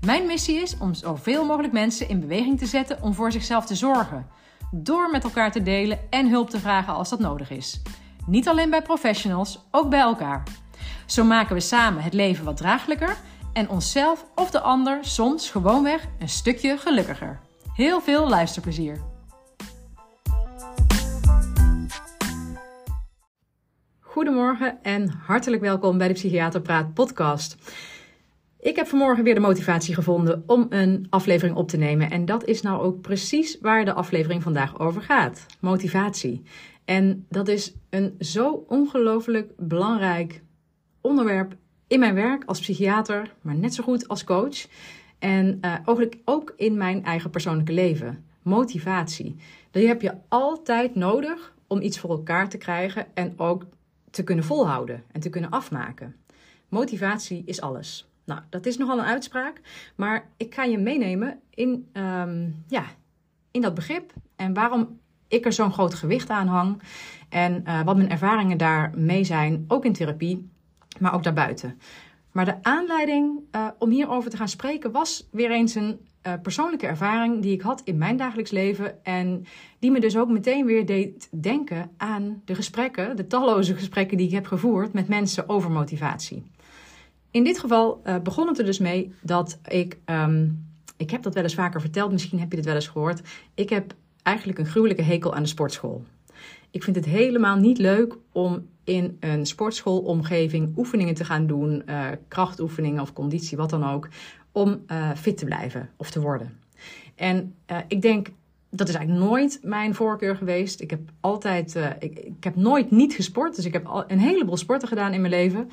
[0.00, 3.74] Mijn missie is om zoveel mogelijk mensen in beweging te zetten om voor zichzelf te
[3.74, 4.26] zorgen.
[4.70, 7.82] Door met elkaar te delen en hulp te vragen als dat nodig is.
[8.26, 10.42] Niet alleen bij professionals, ook bij elkaar.
[11.06, 13.16] Zo maken we samen het leven wat draaglijker
[13.52, 17.40] en onszelf of de ander soms gewoonweg een stukje gelukkiger.
[17.74, 19.00] Heel veel luisterplezier.
[24.00, 27.56] Goedemorgen en hartelijk welkom bij de Psychiater Praat podcast.
[28.62, 32.10] Ik heb vanmorgen weer de motivatie gevonden om een aflevering op te nemen.
[32.10, 36.42] En dat is nou ook precies waar de aflevering vandaag over gaat: motivatie.
[36.84, 40.42] En dat is een zo ongelooflijk belangrijk
[41.00, 44.66] onderwerp in mijn werk als psychiater, maar net zo goed als coach.
[45.18, 48.24] En uh, ook in mijn eigen persoonlijke leven.
[48.42, 49.36] Motivatie.
[49.70, 53.66] Die heb je altijd nodig om iets voor elkaar te krijgen en ook
[54.10, 56.16] te kunnen volhouden en te kunnen afmaken.
[56.68, 58.11] Motivatie is alles.
[58.24, 59.60] Nou, dat is nogal een uitspraak,
[59.96, 62.84] maar ik ga je meenemen in, ehm, ja,
[63.50, 66.82] in dat begrip en waarom ik er zo'n groot gewicht aan hang
[67.28, 70.48] en uh, wat mijn ervaringen daarmee zijn, ook in therapie,
[70.98, 71.80] maar ook daarbuiten.
[72.32, 76.86] Maar de aanleiding uh, om hierover te gaan spreken was weer eens een uh, persoonlijke
[76.86, 79.04] ervaring die ik had in mijn dagelijks leven.
[79.04, 79.44] En
[79.78, 84.26] die me dus ook meteen weer deed denken aan de gesprekken, de talloze gesprekken die
[84.26, 86.42] ik heb gevoerd met mensen over motivatie.
[87.32, 90.66] In dit geval uh, begon het er dus mee dat ik, um,
[90.96, 93.20] ik heb dat wel eens vaker verteld, misschien heb je dit wel eens gehoord.
[93.54, 96.04] Ik heb eigenlijk een gruwelijke hekel aan de sportschool.
[96.70, 102.06] Ik vind het helemaal niet leuk om in een sportschoolomgeving oefeningen te gaan doen, uh,
[102.28, 104.08] krachtoefeningen of conditie, wat dan ook,
[104.52, 106.58] om uh, fit te blijven of te worden.
[107.14, 107.54] En
[107.88, 108.28] ik denk,
[108.74, 110.80] dat is eigenlijk nooit mijn voorkeur geweest.
[110.80, 114.56] Ik heb altijd, ik, ik, heb nooit niet gesport, dus ik heb al een heleboel
[114.56, 115.70] sporten gedaan in mijn leven.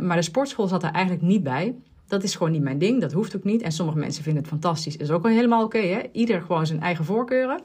[0.00, 1.74] maar de sportschool zat er eigenlijk niet bij.
[2.06, 3.62] Dat is gewoon niet mijn ding, dat hoeft ook niet.
[3.62, 5.76] En sommige mensen vinden het fantastisch, is ook wel helemaal oké.
[5.76, 7.60] Okay, Ieder gewoon zijn eigen voorkeuren.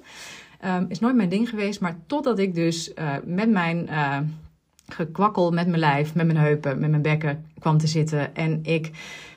[0.65, 3.89] Um, is nooit mijn ding geweest, maar totdat ik dus uh, met mijn
[4.93, 8.35] gekwakkel, met mijn lijf, met mijn heupen, met mijn bekken kwam te zitten.
[8.35, 8.91] En ik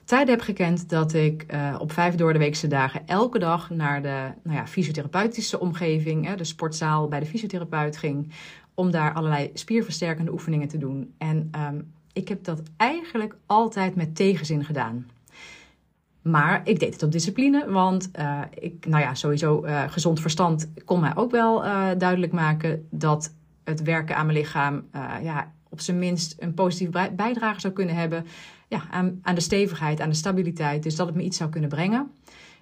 [0.05, 4.03] tijden heb gekend dat ik uh, op vijf door de weekse dagen elke dag naar
[4.03, 8.33] de nou ja, fysiotherapeutische omgeving, hè, de sportzaal bij de fysiotherapeut ging,
[8.75, 11.15] om daar allerlei spierversterkende oefeningen te doen.
[11.19, 15.06] En um, ik heb dat eigenlijk altijd met tegenzin gedaan.
[16.23, 20.71] Maar ik deed het op discipline, want uh, ik, nou ja, sowieso uh, gezond verstand
[20.84, 21.62] kon mij ook wel
[21.99, 23.33] duidelijk maken dat
[23.66, 24.84] het werken aan mijn lichaam
[25.22, 28.27] ja, op zijn minst een positieve bijdrage zou kunnen hebben
[28.69, 30.82] ja, aan, aan de stevigheid, aan de stabiliteit.
[30.82, 32.10] Dus dat het me iets zou kunnen brengen.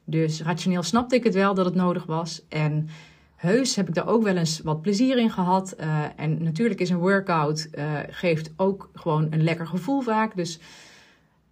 [0.04, 2.42] Dus rationeel snapte ik het wel dat het nodig was.
[2.48, 2.88] En
[3.34, 5.76] heus heb ik daar ook wel eens wat plezier in gehad.
[6.16, 7.68] en natuurlijk is een workout
[8.08, 10.36] geeft ook gewoon een lekker gevoel vaak.
[10.36, 10.60] Dus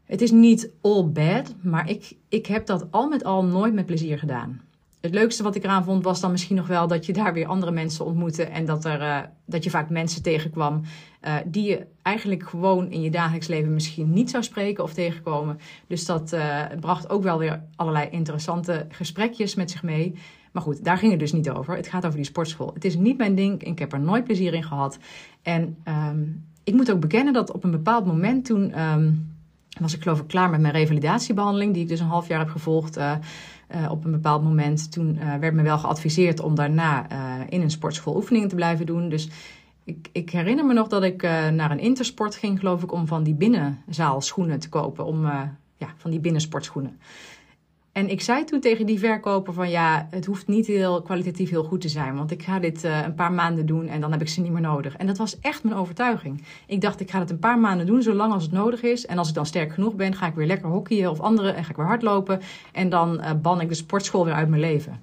[0.05, 3.87] het is niet all bad, maar ik, ik heb dat al met al nooit met
[3.87, 4.61] plezier gedaan.
[5.03, 7.47] Het leukste wat ik eraan vond was dan misschien nog wel dat je daar weer
[7.47, 8.45] andere mensen ontmoette.
[8.45, 10.81] En dat, er, uh, dat je vaak mensen tegenkwam
[11.23, 15.59] uh, die je eigenlijk gewoon in je dagelijks leven misschien niet zou spreken of tegenkomen.
[15.87, 20.15] Dus dat uh, bracht ook wel weer allerlei interessante gesprekjes met zich mee.
[20.53, 21.77] Maar goed, daar ging het dus niet over.
[21.77, 22.71] Het gaat over die sportschool.
[22.75, 23.63] Het is niet mijn ding.
[23.63, 24.99] Ik heb er nooit plezier in gehad.
[25.43, 28.81] En um, ik moet ook bekennen dat op een bepaald moment toen.
[28.81, 29.31] Um,
[29.81, 32.49] was ik geloof ik klaar met mijn revalidatiebehandeling, die ik dus een half jaar heb
[32.49, 32.99] gevolgd.
[33.75, 37.07] Uh, op een bepaald moment, toen uh, werd me wel geadviseerd om daarna
[37.49, 39.09] in een sportschool oefeningen te blijven doen.
[39.09, 39.29] Dus
[39.85, 41.23] ik, ik herinner me nog dat ik
[41.53, 45.05] naar een intersport ging, geloof ik, om van die binnenzaalschoenen te kopen.
[45.05, 45.25] Om,
[45.77, 46.99] ja, van die binnensportschoenen.
[47.93, 51.65] En ik zei toen tegen die verkoper van ja, het hoeft niet heel kwalitatief heel
[51.65, 52.15] goed te zijn.
[52.15, 54.53] Want ik ga dit uh, een paar maanden doen en dan heb ik ze niet
[54.53, 54.97] meer nodig.
[54.97, 56.45] En dat was echt mijn overtuiging.
[56.67, 59.07] Ik dacht, ik ga het een paar maanden doen, zolang als het nodig is.
[59.07, 61.65] En als ik dan sterk genoeg ben, ga ik weer lekker hockeyen of andere en
[61.65, 62.41] ga ik weer hardlopen.
[62.73, 65.01] En dan uh, ban ik de sportschool weer uit mijn leven.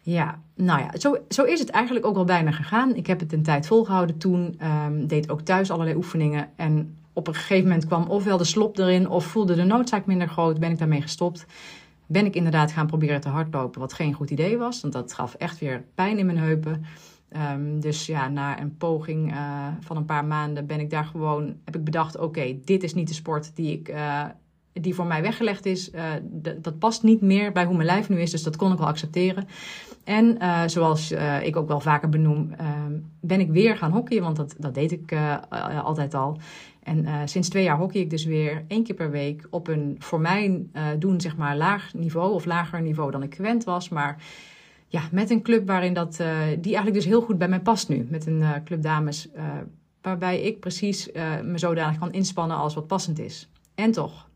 [0.00, 2.94] Ja, nou ja, zo, zo is het eigenlijk ook al bijna gegaan.
[2.94, 4.60] Ik heb het een tijd volgehouden toen.
[4.86, 6.48] Um, deed ook thuis allerlei oefeningen.
[6.56, 10.28] En op een gegeven moment kwam ofwel de slop erin of voelde de noodzaak minder
[10.28, 10.58] groot.
[10.58, 11.46] Ben ik daarmee gestopt
[12.14, 15.34] ben ik inderdaad gaan proberen te hardlopen, wat geen goed idee was, want dat gaf
[15.34, 16.84] echt weer pijn in mijn heupen.
[17.52, 21.56] Um, dus ja, na een poging uh, van een paar maanden ben ik daar gewoon,
[21.64, 24.24] heb ik bedacht, oké, dit is niet de sport die ik, uh,
[24.72, 26.02] die voor mij weggelegd is, uh,
[26.56, 28.30] dat past niet meer bij hoe mijn lijf nu is.
[28.30, 29.48] Dus dat kon ik wel accepteren.
[30.04, 32.54] En uh, zoals uh, ik ook wel vaker benoem,
[33.20, 35.14] ben ik weer gaan hockeyen, want dat, dat deed ik
[35.82, 36.38] altijd al.
[36.82, 40.20] En sinds twee jaar hockey ik dus weer één keer per week op een voor
[40.20, 40.66] mij
[40.98, 43.88] doen zeg maar laag niveau of lager niveau dan ik gewend was.
[43.88, 44.22] Maar
[44.86, 46.16] ja, met een club waarin dat,
[46.60, 48.06] die eigenlijk dus heel goed bij mij past nu.
[48.10, 49.28] Met een club dames
[50.02, 51.10] waarbij ik precies
[51.42, 53.48] me zodanig kan inspannen als wat passend is.
[53.74, 54.28] En toch,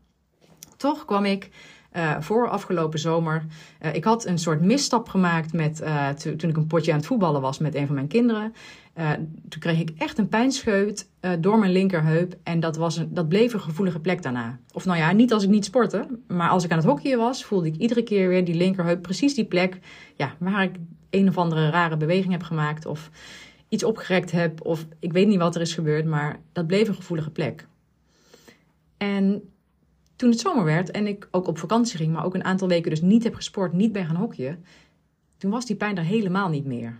[0.77, 1.49] toch kwam ik
[1.93, 3.45] uh, voor afgelopen zomer.
[3.81, 7.07] Uh, ik had een soort misstap gemaakt met, uh, toen ik een potje aan het
[7.07, 8.53] voetballen was met een van mijn kinderen.
[9.49, 11.09] toen kreeg ik echt een pijnscheut
[11.39, 12.35] door mijn linkerheup.
[12.43, 14.59] En dat, was een, dat bleef een gevoelige plek daarna.
[14.73, 16.07] Of nou ja, niet als ik niet sportte.
[16.27, 19.01] Maar als ik aan het hockeyen was, voelde ik iedere keer weer die linkerheup.
[19.01, 19.79] Precies die plek
[20.15, 20.75] ja, waar ik
[21.09, 22.85] een of andere rare beweging heb gemaakt.
[22.85, 23.09] Of
[23.69, 24.65] iets opgerekt heb.
[24.65, 26.05] Of ik weet niet wat er is gebeurd.
[26.05, 27.67] Maar dat bleef een gevoelige plek.
[28.97, 29.51] En
[30.19, 32.89] toen het zomer werd en ik ook op vakantie ging, maar ook een aantal weken
[32.89, 34.65] dus niet heb gesport, niet ben gaan hockeyen,
[35.37, 36.99] toen was die pijn er helemaal niet meer.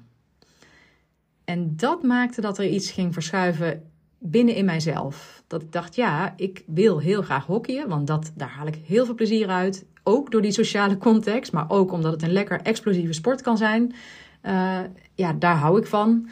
[1.44, 3.84] En dat maakte dat er iets ging verschuiven
[4.18, 5.44] binnen in mijzelf.
[5.48, 9.06] Dat ik dacht, ja, ik wil heel graag hockeyen, want dat, daar haal ik heel
[9.06, 9.86] veel plezier uit.
[10.04, 13.94] Ook door die sociale context, maar ook omdat het een lekker explosieve sport kan zijn.
[14.44, 14.80] Uh,
[15.16, 16.30] ja, daar hou ik van.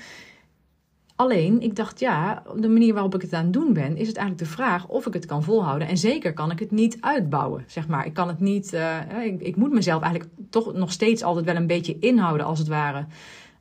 [1.17, 4.17] Alleen, ik dacht, ja, de manier waarop ik het aan het doen ben, is het
[4.17, 5.87] eigenlijk de vraag of ik het kan volhouden.
[5.87, 8.05] En zeker kan ik het niet uitbouwen, zeg maar.
[8.05, 11.55] Ik kan het niet, uh, ik, ik, moet mezelf eigenlijk toch nog steeds altijd wel
[11.55, 13.05] een beetje inhouden, als het ware.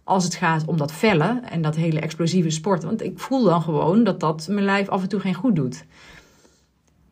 [0.05, 2.85] Als het gaat om dat vellen en dat hele explosieve sport.
[2.85, 5.85] Want ik voel dan gewoon dat dat mijn lijf af en toe geen goed doet.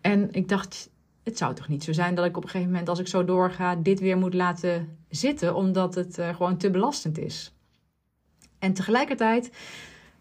[0.01, 0.91] En ik dacht,
[1.23, 3.25] het zou toch niet zo zijn dat ik op een gegeven moment, als ik zo
[3.25, 7.55] doorga, dit weer moet laten zitten, omdat het uh, gewoon te belastend is.
[8.59, 9.51] En tegelijkertijd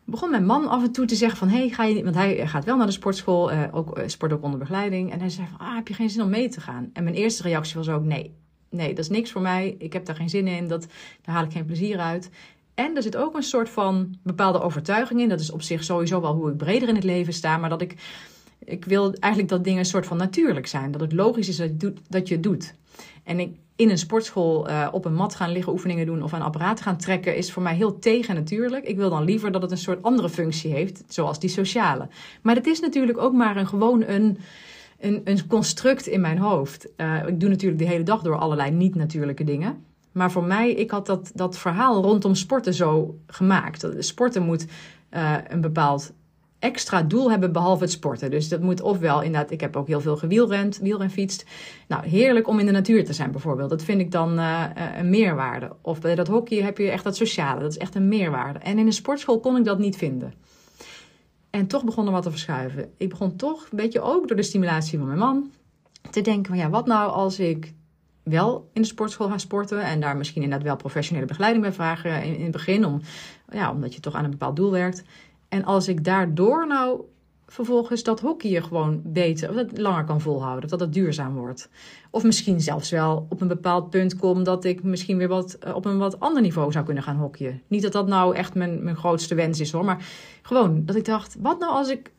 [0.05, 1.47] begon mijn man af en toe te zeggen van...
[1.47, 4.44] Hey, ga je, want hij gaat wel naar de sportschool, uh, ook, uh, sport ook
[4.44, 5.11] onder begeleiding.
[5.11, 6.89] En hij zei van, ah, heb je geen zin om mee te gaan?
[6.94, 8.33] En mijn eerste reactie was ook, nee,
[8.69, 9.75] nee, dat is niks voor mij.
[9.77, 10.88] Ik heb daar geen zin in, dat,
[11.21, 12.29] daar haal ik geen plezier uit.
[12.73, 15.29] En er zit ook een soort van bepaalde overtuiging in.
[15.29, 17.57] Dat is op zich sowieso wel hoe ik breder in het leven sta.
[17.57, 17.95] Maar dat ik,
[18.59, 20.91] ik wil eigenlijk dat dingen een soort van natuurlijk zijn.
[20.91, 21.57] Dat het logisch is
[22.09, 22.73] dat je het doet.
[23.23, 26.41] En ik, in een sportschool uh, op een mat gaan liggen, oefeningen doen of aan
[26.41, 28.85] apparaten gaan trekken, is voor mij heel tegen natuurlijk.
[28.85, 32.07] Ik wil dan liever dat het een soort andere functie heeft, zoals die sociale.
[32.41, 34.37] Maar het is natuurlijk ook maar een gewoon een,
[34.99, 36.87] een, een construct in mijn hoofd.
[36.97, 39.83] Uh, ik doe natuurlijk de hele dag door allerlei niet-natuurlijke dingen.
[40.11, 43.87] Maar voor mij, ik had dat, dat verhaal rondom sporten zo gemaakt.
[43.99, 44.65] Sporten moet
[45.11, 46.13] uh, een bepaald
[46.63, 48.31] extra doel hebben behalve het sporten.
[48.31, 51.45] Dus dat moet ofwel inderdaad, ik heb ook heel veel gewielrend, wielrenfietst.
[51.88, 53.69] Nou, heerlijk om in de natuur te zijn bijvoorbeeld.
[53.69, 54.63] Dat vind ik dan uh,
[54.98, 55.75] een meerwaarde.
[55.81, 58.60] Of bij dat hockey heb je echt dat sociale, dat is echt een meerwaarde.
[58.60, 60.33] En in een sportschool kon ik dat niet vinden.
[61.50, 62.92] En toch begon er wat te verschuiven.
[62.98, 65.51] Ik begon toch, een beetje ook door de stimulatie van mijn man,
[66.10, 67.74] te denken van ja, wat nou als ik
[68.24, 72.24] wel in de sportschool ga sporten en daar misschien inderdaad wel professionele begeleiding bij vragen
[72.24, 73.01] in, in het begin, om,
[73.51, 75.04] ja, omdat je toch aan een bepaald doel werkt.
[75.53, 77.01] En als ik daardoor nou
[77.47, 81.69] vervolgens dat hockeyen gewoon beter, of dat langer kan volhouden, of dat het duurzaam wordt.
[82.11, 85.75] Of misschien zelfs wel op een bepaald punt kom dat ik misschien weer wat eh,
[85.75, 87.61] op een wat ander niveau zou kunnen gaan hockeyen.
[87.67, 90.05] Niet dat dat nou echt mijn, mijn grootste wens is hoor, maar
[90.41, 92.11] gewoon dat ik dacht, wat nou als ik,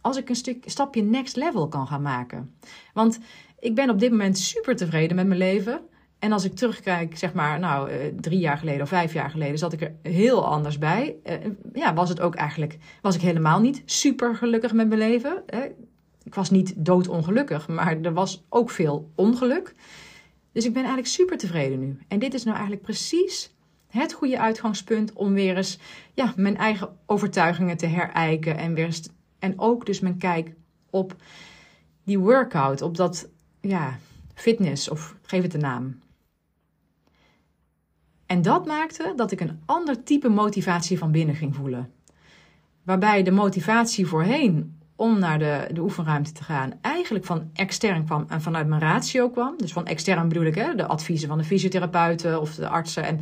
[0.00, 2.54] als ik een stuk, stapje next level kan gaan maken?
[2.94, 3.18] Want
[3.58, 5.80] ik ben op dit moment super tevreden met mijn leven.
[6.22, 9.58] En als ik terugkijk, zeg maar, nou, eh, drie jaar geleden of vijf jaar geleden,
[9.58, 11.16] zat ik er heel anders bij.
[11.24, 11.34] Uh,
[11.72, 15.44] ja, was het ook eigenlijk, was ik helemaal niet super gelukkig met mijn leven.
[16.22, 19.74] Ik was niet doodongelukkig, maar er was ook veel ongeluk.
[20.52, 21.98] Dus ik ben eigenlijk super tevreden nu.
[22.08, 23.54] En dit is nou eigenlijk precies
[23.86, 25.78] het goede uitgangspunt om weer eens
[26.14, 28.56] ja, mijn eigen overtuigingen te herijken.
[28.56, 30.54] En, weer eens, en ook dus mijn kijk
[30.90, 31.16] op
[32.04, 33.28] die workout, op dat
[33.60, 33.98] ja,
[34.34, 36.01] fitness of geef het een naam.
[38.32, 41.90] En dat maakte dat ik een ander type motivatie van binnen ging voelen.
[42.82, 48.24] Waarbij de motivatie voorheen om naar de, de oefenruimte te gaan eigenlijk van extern kwam
[48.28, 49.54] en vanuit mijn ratio kwam.
[49.56, 53.20] Dus van extern bedoel ik hè, de adviezen van de fysiotherapeuten of de artsen en,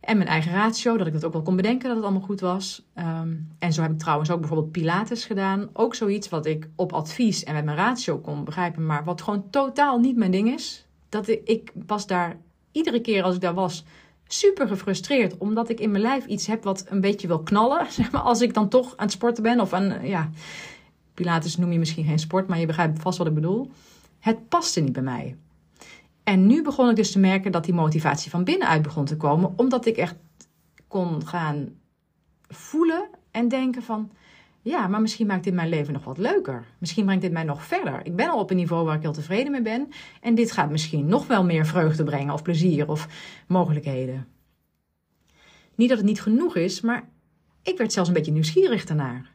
[0.00, 2.40] en mijn eigen ratio, dat ik dat ook wel kon bedenken dat het allemaal goed
[2.40, 2.86] was.
[2.98, 5.68] Um, en zo heb ik trouwens ook bijvoorbeeld Pilates gedaan.
[5.72, 9.50] Ook zoiets wat ik op advies en met mijn ratio kon begrijpen, maar wat gewoon
[9.50, 10.86] totaal niet mijn ding is.
[11.08, 12.36] Dat ik, was daar
[12.72, 13.84] iedere keer als ik daar was
[14.32, 15.38] super gefrustreerd.
[15.38, 17.86] Omdat ik in mijn lijf iets heb wat een beetje wil knallen.
[17.92, 19.60] Zeg maar, als ik dan toch aan het sporten ben.
[19.60, 20.30] Of aan, ja,
[21.14, 23.70] Pilates noem je misschien geen sport, maar je begrijpt vast wat ik bedoel.
[24.18, 25.36] Het paste niet bij mij.
[26.22, 29.52] En nu begon ik dus te merken dat die motivatie van binnenuit begon te komen.
[29.56, 30.16] Omdat ik echt
[30.88, 31.68] kon gaan
[32.48, 34.10] voelen en denken van...
[34.62, 36.64] ja, maar misschien maakt dit mijn leven nog wat leuker.
[36.78, 38.00] Misschien brengt dit mij nog verder.
[38.02, 39.88] Ik ben al op een niveau waar ik heel tevreden mee ben.
[40.20, 43.08] En dit gaat misschien nog wel meer vreugde brengen, of plezier, of
[43.48, 44.26] mogelijkheden.
[45.74, 47.08] Niet dat het niet genoeg is, maar
[47.62, 49.32] ik werd zelfs een beetje nieuwsgierig daarnaar.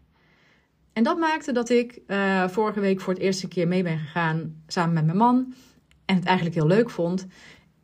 [0.94, 4.63] En dat maakte dat ik uh, vorige week voor het eerste keer mee ben gegaan
[4.67, 5.53] samen met mijn man.
[6.05, 7.27] En het eigenlijk heel leuk vond.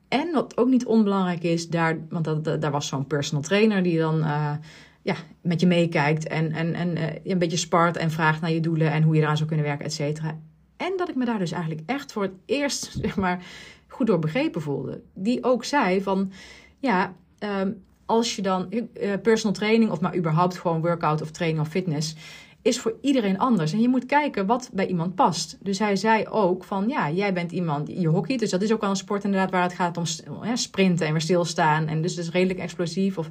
[0.07, 3.97] En wat ook niet onbelangrijk is, daar, want dat, daar was zo'n personal trainer die
[3.97, 4.53] dan uh,
[5.01, 8.59] ja, met je meekijkt en, en, en uh, een beetje spart en vraagt naar je
[8.59, 10.39] doelen en hoe je eraan zou kunnen werken, et cetera.
[10.77, 13.43] En dat ik me daar dus eigenlijk echt voor het eerst zeg maar,
[13.87, 15.01] goed door begrepen voelde.
[15.13, 16.31] Die ook zei van,
[16.77, 21.61] ja, um, als je dan uh, personal training of maar überhaupt gewoon workout of training
[21.61, 22.15] of fitness
[22.61, 23.73] is voor iedereen anders.
[23.73, 25.57] En je moet kijken wat bij iemand past.
[25.59, 28.81] Dus hij zei ook van, ja, jij bent iemand, je hockey, dus dat is ook
[28.81, 30.05] wel een sport inderdaad waar het gaat om
[30.53, 31.87] sprinten en weer stilstaan.
[31.87, 33.29] En dus, dus redelijk explosief of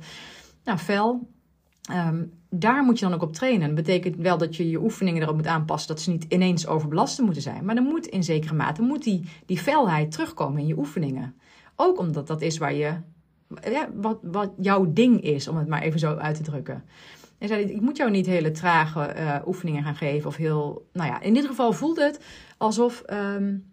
[0.65, 1.29] nou, fel.
[1.93, 3.67] Um, daar moet je dan ook op trainen.
[3.67, 7.25] Dat betekent wel dat je je oefeningen erop moet aanpassen, dat ze niet ineens overbelasten
[7.25, 7.65] moeten zijn.
[7.65, 11.35] Maar dan moet in zekere mate moet die, die felheid terugkomen in je oefeningen.
[11.77, 12.95] Ook omdat dat is waar je,
[13.63, 16.85] ja, wat, wat jouw ding is, om het maar even zo uit te drukken.
[17.39, 20.29] En zei, ik moet jou niet hele trage uh, oefeningen gaan geven.
[20.29, 22.21] Of heel, nou ja, in dit geval voelde het
[22.59, 23.73] alsof, um,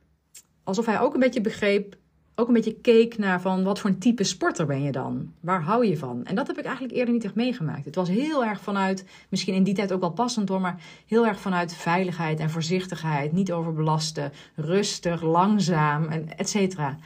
[0.63, 1.97] alsof hij ook een beetje begreep,
[2.39, 5.31] ook een beetje keek naar van wat voor een type sporter ben je dan?
[5.39, 6.25] Waar hou je van?
[6.25, 7.85] En dat heb ik eigenlijk eerder niet echt meegemaakt.
[7.85, 11.27] Het was heel erg vanuit, misschien in die tijd ook wel passend hoor, maar heel
[11.27, 13.31] erg vanuit veiligheid en voorzichtigheid.
[13.31, 16.97] Niet overbelasten, rustig, langzaam, en et cetera.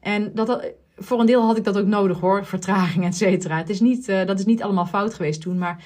[0.00, 3.56] En dat, voor een deel had ik dat ook nodig hoor, vertraging, et cetera.
[3.56, 5.84] Het is niet, uh, dat is niet allemaal fout geweest toen, maar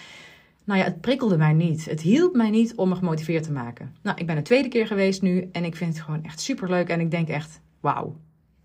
[0.64, 1.84] nou ja, het prikkelde mij niet.
[1.84, 3.94] Het hielp mij niet om me gemotiveerd te maken.
[4.02, 6.70] Nou, ik ben de tweede keer geweest nu en ik vind het gewoon echt super
[6.70, 6.88] leuk.
[6.88, 8.16] En ik denk echt, wauw,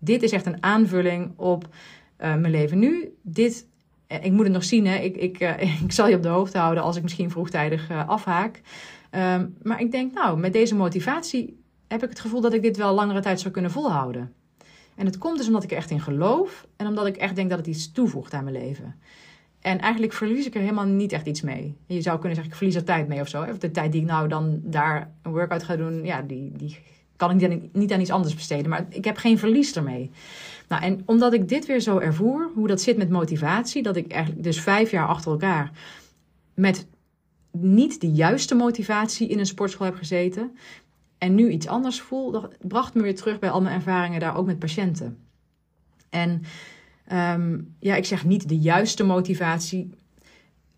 [0.04, 3.14] dit is echt een aanvulling op uh, mijn leven nu.
[3.22, 3.66] Dit,
[4.08, 4.96] uh, ik moet het nog zien, hè.
[4.96, 5.38] Ik, ik,
[5.84, 8.60] ik zal je op de hoogte houden als ik misschien vroegtijdig afhaak.
[9.10, 12.76] Um, maar ik denk, nou, met deze motivatie heb ik het gevoel dat ik dit
[12.76, 14.32] wel langere tijd zou kunnen volhouden.
[14.94, 17.50] En het komt dus omdat ik er echt in geloof en omdat ik echt denk
[17.50, 18.94] dat het iets toevoegt aan mijn leven.
[19.60, 21.76] En eigenlijk verlies ik er helemaal niet echt iets mee.
[21.86, 23.42] Je zou kunnen zeggen, ik verlies er tijd mee of zo.
[23.42, 26.78] Of de tijd die ik nou dan daar een workout ga doen, ja, die, die
[27.28, 28.70] kan ik aan, niet aan iets anders besteden.
[28.70, 30.10] Maar ik heb geen verlies ermee.
[30.68, 34.12] Nou, en omdat ik dit weer zo ervoer, hoe dat zit met motivatie, dat ik
[34.12, 35.70] eigenlijk dus vijf jaar achter elkaar
[36.54, 36.86] met
[37.50, 40.56] niet de juiste motivatie in een sportschool heb gezeten,
[41.18, 44.36] en nu iets anders voel, dat bracht me weer terug bij al mijn ervaringen daar
[44.36, 45.18] ook met patiënten.
[46.10, 46.42] En
[47.12, 49.90] um, ja, ik zeg niet de juiste motivatie.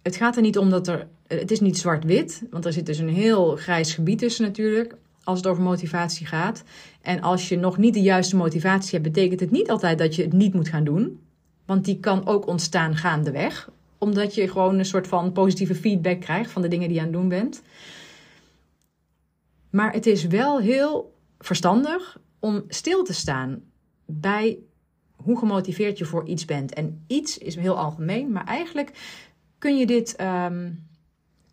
[0.03, 1.07] Het gaat er niet om dat er.
[1.27, 4.97] Het is niet zwart-wit, want er zit dus een heel grijs gebied tussen natuurlijk.
[5.25, 6.62] Als het over motivatie gaat.
[7.02, 10.23] En als je nog niet de juiste motivatie hebt, betekent het niet altijd dat je
[10.23, 11.21] het niet moet gaan doen.
[11.64, 13.71] Want die kan ook ontstaan gaandeweg.
[13.99, 17.09] Omdat je gewoon een soort van positieve feedback krijgt van de dingen die je aan
[17.09, 17.62] het doen bent.
[19.71, 23.62] Maar het is wel heel verstandig om stil te staan
[24.07, 24.59] bij
[25.16, 26.75] hoe gemotiveerd je voor iets bent.
[26.75, 28.93] En iets is heel algemeen, maar eigenlijk
[29.59, 30.87] kun je dit um,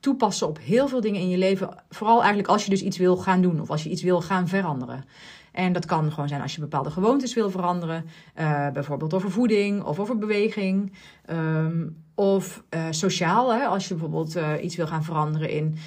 [0.01, 1.70] toepassen op heel veel dingen in je leven.
[1.89, 4.48] Vooral eigenlijk als je dus iets wil gaan doen of als je iets wil gaan
[4.48, 5.05] veranderen.
[5.51, 8.05] En dat kan gewoon zijn als je bepaalde gewoontes wil veranderen.
[8.39, 10.93] Uh, bijvoorbeeld over voeding of over beweging.
[11.29, 15.77] Um, of uh, sociaal, hè, als je bijvoorbeeld uh, iets wil gaan veranderen in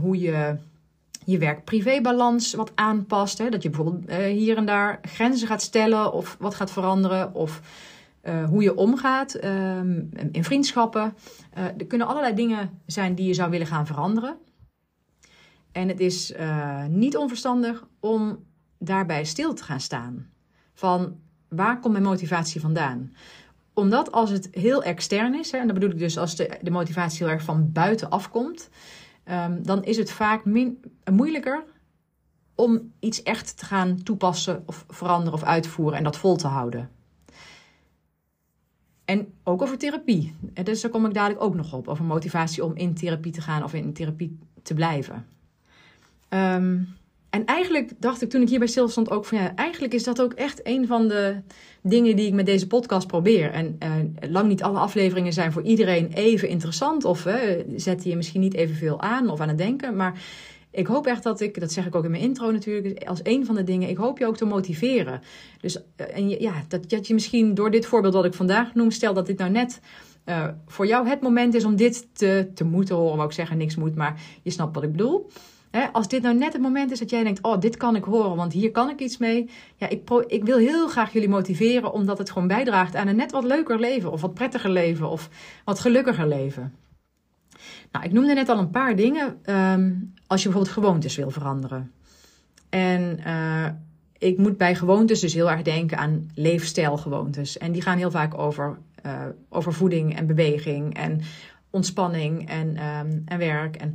[0.00, 0.56] hoe je
[1.24, 3.38] je werk-privé-balans wat aanpast.
[3.38, 3.48] Hè?
[3.48, 7.34] Dat je bijvoorbeeld hier en daar grenzen gaat stellen of wat gaat veranderen.
[7.34, 7.60] Of
[8.22, 11.14] uh, hoe je omgaat um, in vriendschappen.
[11.58, 14.36] Uh, er kunnen allerlei dingen zijn die je zou willen gaan veranderen.
[15.72, 16.34] En het is
[16.88, 18.44] niet onverstandig om
[18.78, 20.26] daarbij stil te gaan staan.
[20.74, 21.16] Van
[21.48, 23.12] waar komt mijn motivatie vandaan?
[23.74, 26.70] Omdat als het heel extern is, hè, en dat bedoel ik dus als de, de
[26.70, 28.68] motivatie heel erg van buiten afkomt,
[29.24, 30.80] um, dan is het vaak min,
[31.12, 31.64] moeilijker
[32.54, 36.90] om iets echt te gaan toepassen of veranderen of uitvoeren en dat vol te houden.
[39.08, 40.34] En ook over therapie.
[40.62, 41.88] Dus daar kom ik dadelijk ook nog op.
[41.88, 45.26] Over motivatie om in therapie te gaan of in therapie te blijven.
[46.28, 46.88] Um,
[47.30, 50.32] en eigenlijk dacht ik toen ik hierbij stilstond ook van ja, eigenlijk is dat ook
[50.32, 51.36] echt een van de
[51.82, 53.50] dingen die ik met deze podcast probeer.
[53.50, 57.34] En uh, lang niet alle afleveringen zijn voor iedereen even interessant of uh,
[57.76, 59.96] zetten je misschien niet evenveel aan of aan het denken.
[59.96, 60.22] Maar
[60.70, 63.46] ik hoop echt dat ik, dat zeg ik ook in mijn intro natuurlijk, als een
[63.46, 65.20] van de dingen, ik hoop je ook te motiveren.
[65.60, 68.90] Dus uh, en ja, dat, dat je misschien door dit voorbeeld wat ik vandaag noem,
[68.90, 69.80] stel dat dit nou net
[70.26, 73.56] uh, voor jou het moment is om dit te, te moeten horen, wou ik zeggen,
[73.56, 75.30] niks moet, maar je snapt wat ik bedoel
[75.92, 78.36] als dit nou net het moment is dat jij denkt: Oh, dit kan ik horen,
[78.36, 79.50] want hier kan ik iets mee.
[79.76, 83.32] Ja, ik, ik wil heel graag jullie motiveren, omdat het gewoon bijdraagt aan een net
[83.32, 85.28] wat leuker leven, of wat prettiger leven, of
[85.64, 86.74] wat gelukkiger leven.
[87.92, 89.38] Nou, ik noemde net al een paar dingen.
[89.42, 89.92] Ehm,
[90.26, 91.92] als je bijvoorbeeld gewoontes wil veranderen.
[92.68, 93.68] En uh,
[94.18, 97.58] ik moet bij gewoontes dus heel erg denken aan leefstijlgewoontes.
[97.58, 101.20] En die gaan heel vaak over, uh, over voeding en beweging en
[101.70, 103.76] ontspanning en, um, en werk.
[103.76, 103.94] En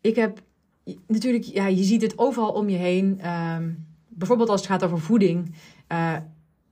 [0.00, 0.40] ik heb
[1.06, 3.20] natuurlijk, ja, je ziet het overal om je heen.
[3.28, 5.54] Um, bijvoorbeeld als het gaat over voeding.
[5.92, 6.16] Uh,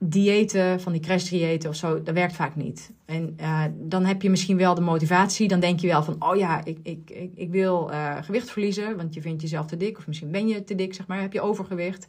[0.03, 2.93] diëten, van die crashdiëten of zo, dat werkt vaak niet.
[3.05, 5.49] En uh, dan heb je misschien wel de motivatie.
[5.49, 8.97] Dan denk je wel van, oh ja, ik, ik, ik, ik wil uh, gewicht verliezen.
[8.97, 9.99] Want je vindt jezelf te dik.
[9.99, 11.21] Of misschien ben je te dik, zeg maar.
[11.21, 12.07] Heb je overgewicht.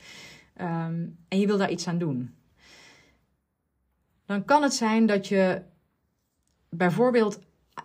[0.62, 2.33] Um, en je wil daar iets aan doen.
[4.25, 5.62] Dan kan het zijn dat je
[6.69, 7.39] bijvoorbeeld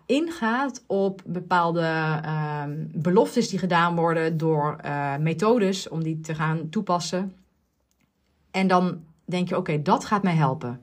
[0.06, 2.20] ingaat op bepaalde
[2.64, 7.36] um, beloftes die gedaan worden door uh, methodes om die te gaan toepassen.
[8.50, 10.80] En dan denk je, oké, dat gaat mij helpen.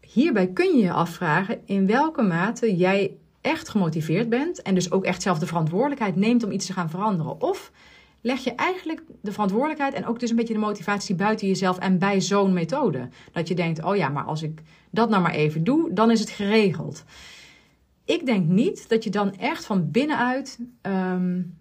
[0.00, 5.04] Hierbij kun je je afvragen in welke mate jij echt gemotiveerd bent en dus ook
[5.04, 7.40] echt zelf de verantwoordelijkheid neemt om iets te gaan veranderen.
[7.40, 7.72] Of
[8.20, 11.98] leg je eigenlijk de verantwoordelijkheid en ook dus een beetje de motivatie buiten jezelf en
[11.98, 13.08] bij zo'n methode.
[13.32, 16.20] Dat je denkt, oh ja, maar als ik dat nou maar even doe, dan is
[16.20, 17.04] het geregeld.
[18.04, 21.56] Ik denk niet dat je dan echt van binnenuit um,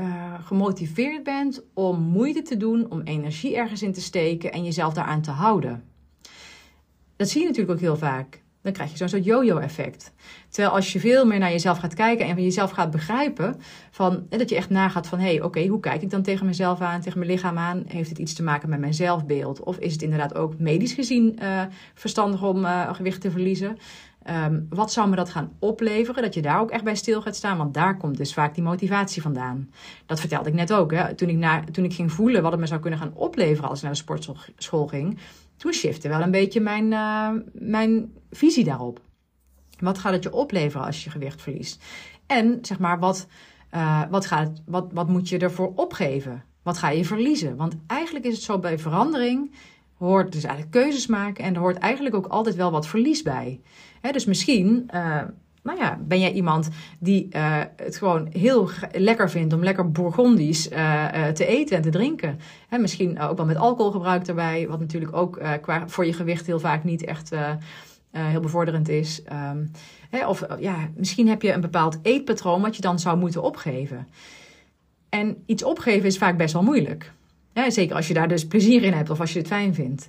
[0.00, 4.94] uh, gemotiveerd bent om moeite te doen, om energie ergens in te steken en jezelf
[4.94, 5.84] daaraan te houden.
[7.16, 8.42] Dat zie je natuurlijk ook heel vaak.
[8.62, 10.12] Dan krijg je zo'n soort yo-yo-effect.
[10.48, 13.56] Terwijl als je veel meer naar jezelf gaat kijken en van jezelf gaat begrijpen,
[13.90, 16.80] van, dat je echt nagaat van, hé, hey, oké, hoe kijk ik dan tegen mezelf
[16.80, 17.84] aan, tegen mijn lichaam aan?
[17.86, 19.60] Heeft het iets te maken met mijn zelfbeeld?
[19.62, 21.62] Of is het inderdaad ook medisch gezien uh,
[21.94, 23.78] verstandig om uh, gewicht te verliezen?
[24.30, 26.22] Um, wat zou me dat gaan opleveren?
[26.22, 28.62] Dat je daar ook echt bij stil gaat staan, want daar komt dus vaak die
[28.62, 29.70] motivatie vandaan.
[30.06, 30.92] Dat vertelde ik net ook.
[30.92, 31.14] Hè?
[31.14, 33.78] Toen, ik naar, toen ik ging voelen wat het me zou kunnen gaan opleveren als
[33.78, 35.18] ik naar de sportschool ging,
[35.56, 39.00] toen shifte wel een beetje mijn, uh, mijn visie daarop.
[39.78, 41.84] Wat gaat het je opleveren als je gewicht verliest?
[42.26, 43.26] En zeg maar, wat,
[43.74, 46.44] uh, wat, gaat, wat, wat moet je ervoor opgeven?
[46.62, 47.56] Wat ga je verliezen?
[47.56, 49.50] Want eigenlijk is het zo bij verandering
[49.98, 53.60] hoort dus eigenlijk keuzes maken en er hoort eigenlijk ook altijd wel wat verlies bij.
[54.10, 55.20] Dus misschien, uh,
[55.62, 60.70] nou ja, ben jij iemand die uh, het gewoon heel lekker vindt om lekker Bourgondisch
[60.70, 62.38] uh, te eten en te drinken.
[62.78, 66.84] Misschien ook wel met alcoholgebruik erbij, wat natuurlijk ook qua, voor je gewicht heel vaak
[66.84, 67.30] niet echt
[68.10, 69.22] heel bevorderend is.
[69.52, 69.70] Um,
[70.26, 74.08] of ja, misschien heb je een bepaald eetpatroon wat je dan zou moeten opgeven.
[75.08, 77.12] En iets opgeven is vaak best wel moeilijk.
[77.66, 80.08] Zeker als je daar dus plezier in hebt of als je het fijn vindt.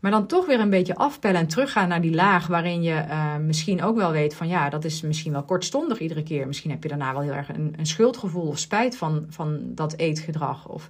[0.00, 3.36] Maar dan toch weer een beetje afpellen en teruggaan naar die laag waarin je uh,
[3.36, 6.46] misschien ook wel weet van ja, dat is misschien wel kortstondig iedere keer.
[6.46, 9.96] Misschien heb je daarna wel heel erg een, een schuldgevoel of spijt van, van dat
[9.96, 10.68] eetgedrag.
[10.68, 10.88] Of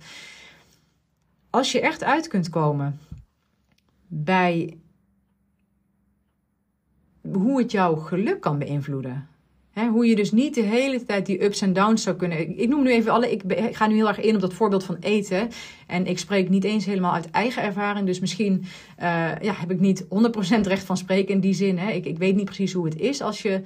[1.50, 2.98] als je echt uit kunt komen
[4.06, 4.76] bij
[7.32, 9.28] hoe het jouw geluk kan beïnvloeden
[9.86, 12.58] hoe je dus niet de hele tijd die ups en downs zou kunnen.
[12.58, 13.30] Ik noem nu even alle.
[13.32, 15.48] Ik, ga nu heel erg in op dat voorbeeld van eten.
[15.86, 18.06] En ik spreek niet eens helemaal uit eigen ervaring.
[18.06, 18.64] Dus misschien
[18.98, 19.04] uh,
[19.40, 20.06] ja, heb ik niet 100%
[20.62, 21.78] recht van spreken in die zin.
[21.78, 23.62] Ik, ik weet niet precies hoe het is als je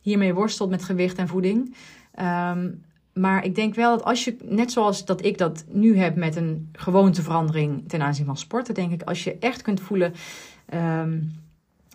[0.00, 1.74] hiermee worstelt met gewicht en voeding.
[2.20, 6.16] Um, maar ik denk wel dat als je, net zoals dat ik dat nu heb
[6.16, 10.14] met een gewoonteverandering ten aanzien van sporten, denk ik, als je echt kunt voelen
[10.74, 11.32] um,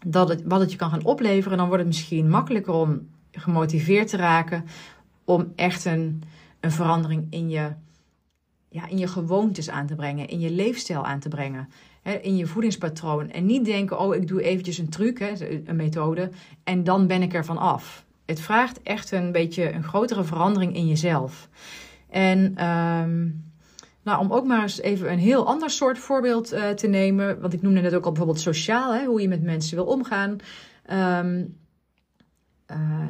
[0.06, 4.08] dat het, wat het je kan gaan opleveren, dan wordt het misschien makkelijker om gemotiveerd
[4.08, 4.66] te raken
[5.24, 6.24] om echt een,
[6.60, 7.72] een verandering in je,
[8.70, 11.70] ja, in je gewoontes aan te brengen, in je leefstijl aan te brengen,
[12.02, 13.30] hè, in je voedingspatroon.
[13.30, 16.30] En niet denken, oh, ik doe eventjes een truc, hè, een methode,
[16.64, 18.06] en dan ben ik er van af.
[18.26, 21.50] Het vraagt echt een beetje een grotere verandering in jezelf.
[22.10, 23.44] En um,
[24.04, 27.42] nou, om ook maar eens even een heel ander soort voorbeeld uh, te nemen.
[27.42, 30.38] Want ik noemde net ook al bijvoorbeeld sociaal, hè, hoe je met mensen wil omgaan.
[30.92, 31.44] Uh,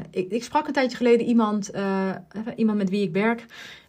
[0.10, 2.10] ik, ik, sprak een tijdje geleden iemand, uh,
[2.56, 3.46] iemand met wie ik werk.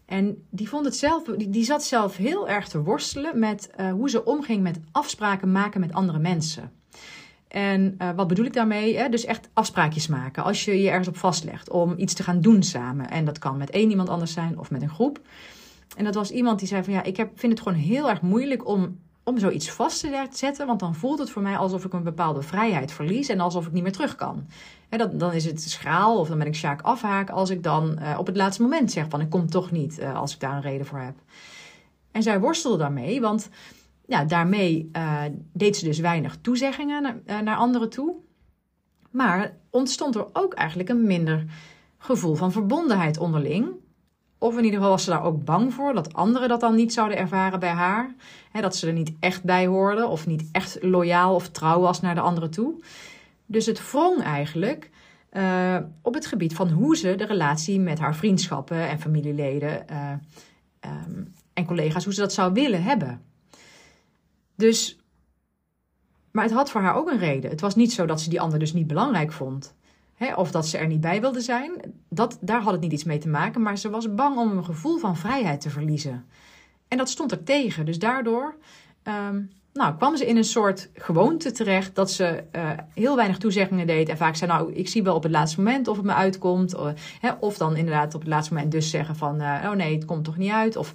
[0.06, 4.10] En die vond het zelf, die, zat zelf heel erg te worstelen met uh, hoe
[4.10, 6.72] ze omging met afspraken maken met andere mensen.
[7.48, 8.96] En wat bedoel ik daarmee?
[8.96, 9.08] Hè?
[9.08, 10.44] Dus echt afspraakjes maken.
[10.44, 13.10] Als je je ergens op vastlegt om iets te gaan doen samen.
[13.10, 15.20] En dat kan met één iemand anders zijn of met een groep.
[15.96, 18.20] En dat was iemand die zei van ja, ik heb, vind het gewoon heel erg
[18.20, 21.92] moeilijk om om zoiets vast te zetten, want dan voelt het voor mij alsof ik
[21.92, 24.46] een bepaalde vrijheid verlies en alsof ik niet meer terug kan.
[24.98, 28.26] Dan, is het schraal of dan ben ik Sjaak afhaak als ik dan uh, op
[28.26, 30.86] het laatste moment zeg van ik kom toch niet uh, als ik daar een reden
[30.86, 31.14] voor heb.
[32.10, 33.48] En zij worstelde daarmee, want
[34.06, 38.14] ja, daarmee uh, deed ze dus weinig toezeggingen naar, naar anderen toe.
[39.10, 41.44] Maar ontstond er ook eigenlijk een minder
[41.98, 43.68] gevoel van verbondenheid onderling.
[44.38, 46.92] Of in ieder geval was ze daar ook bang voor dat anderen dat dan niet
[46.92, 48.14] zouden ervaren bij haar.
[48.52, 52.14] dat ze er niet echt bij hoorden of niet echt loyaal of trouw was naar
[52.14, 52.74] de anderen toe.
[53.46, 54.90] Dus het wrong eigenlijk
[55.32, 60.12] uh, op het gebied van hoe ze de relatie met haar vriendschappen en familieleden uh,
[60.80, 63.22] um, en collega's, hoe ze dat zou willen hebben.
[64.54, 64.98] Dus,
[66.30, 67.50] maar het had voor haar ook een reden.
[67.50, 69.74] Het was niet zo dat ze die ander dus niet belangrijk vond.
[70.14, 71.72] Hè, of dat ze er niet bij wilde zijn.
[72.08, 73.62] Dat, daar had het niet iets mee te maken.
[73.62, 76.24] Maar ze was bang om een gevoel van vrijheid te verliezen.
[76.88, 77.86] En dat stond er tegen.
[77.86, 78.56] Dus daardoor
[79.02, 83.86] um, nou, kwam ze in een soort gewoonte terecht dat ze uh, heel weinig toezeggingen
[83.86, 84.08] deed.
[84.08, 86.74] En vaak zei, nou, ik zie wel op het laatste moment of het me uitkomt.
[86.74, 89.94] Of, hè, of dan inderdaad op het laatste moment dus zeggen van, uh, oh nee,
[89.94, 90.76] het komt toch niet uit.
[90.76, 90.94] Of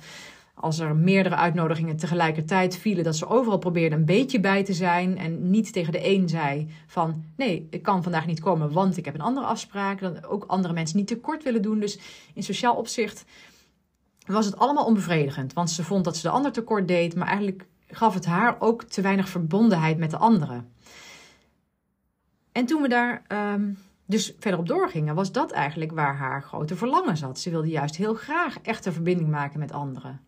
[0.54, 5.18] als er meerdere uitnodigingen tegelijkertijd vielen, dat ze overal probeerde een beetje bij te zijn.
[5.18, 9.06] En niet tegen de een zei van, nee, ik kan vandaag niet komen, want ik
[9.06, 10.00] heb een andere afspraak.
[10.00, 11.80] Dan ook andere mensen niet tekort willen doen.
[11.80, 12.00] Dus
[12.34, 13.26] in sociaal opzicht
[14.26, 15.54] was het allemaal onbevredigend.
[15.54, 18.84] Want ze vond dat ze de ander tekort deed, maar eigenlijk gaf het haar ook
[18.84, 20.72] te weinig verbondenheid met de anderen.
[22.52, 23.24] En toen we daar
[23.54, 27.40] um, dus verder op doorgingen, was dat eigenlijk waar haar grote verlangen zat.
[27.40, 30.22] Ze wilde juist heel graag echte verbinding maken met anderen.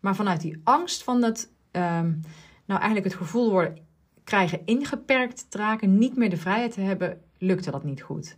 [0.00, 2.20] Maar vanuit die angst van dat, um,
[2.64, 3.78] nou eigenlijk het gevoel worden,
[4.24, 8.36] krijgen ingeperkt te raken, niet meer de vrijheid te hebben, lukte dat niet goed.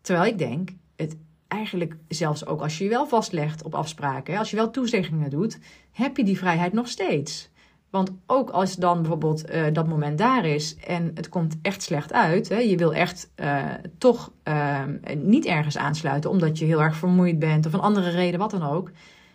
[0.00, 1.16] Terwijl ik denk, het
[1.48, 5.58] eigenlijk zelfs ook als je je wel vastlegt op afspraken, als je wel toezeggingen doet,
[5.92, 7.50] heb je die vrijheid nog steeds.
[7.90, 12.12] Want ook als dan bijvoorbeeld uh, dat moment daar is en het komt echt slecht
[12.12, 13.64] uit, hè, je wil echt uh,
[13.98, 14.82] toch uh,
[15.16, 18.62] niet ergens aansluiten omdat je heel erg vermoeid bent of een andere reden, wat dan
[18.62, 18.90] ook,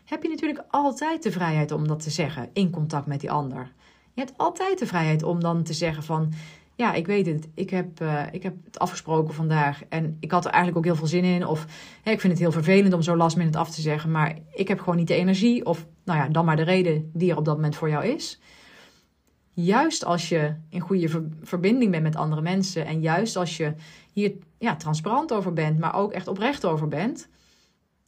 [0.05, 3.71] heb je natuurlijk altijd de vrijheid om dat te zeggen in contact met die ander.
[4.13, 6.33] Je hebt altijd de vrijheid om dan te zeggen van,
[6.75, 10.51] ja, ik weet het, ik heb, ik heb het afgesproken vandaag en ik had er
[10.51, 11.47] eigenlijk ook heel veel zin in.
[11.47, 11.65] Of
[12.03, 14.67] hè, ik vind het heel vervelend om zo last minute af te zeggen, maar ik
[14.67, 15.65] heb gewoon niet de energie.
[15.65, 18.39] Of nou ja, dan maar de reden die er op dat moment voor jou is
[19.53, 23.73] juist als je in goede verbinding bent met andere mensen en juist als je
[24.11, 27.27] hier ja, transparant over bent, maar ook echt oprecht over bent,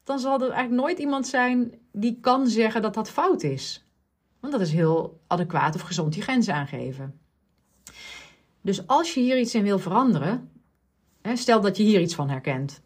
[0.03, 3.85] dan zal er eigenlijk nooit iemand zijn die kan zeggen dat dat fout is.
[4.39, 7.19] Want dat is heel adequaat of gezond je grenzen aangeven.
[8.63, 10.49] Dus als je hier iets in wil veranderen,
[11.33, 12.81] stel dat je hier iets van herkent.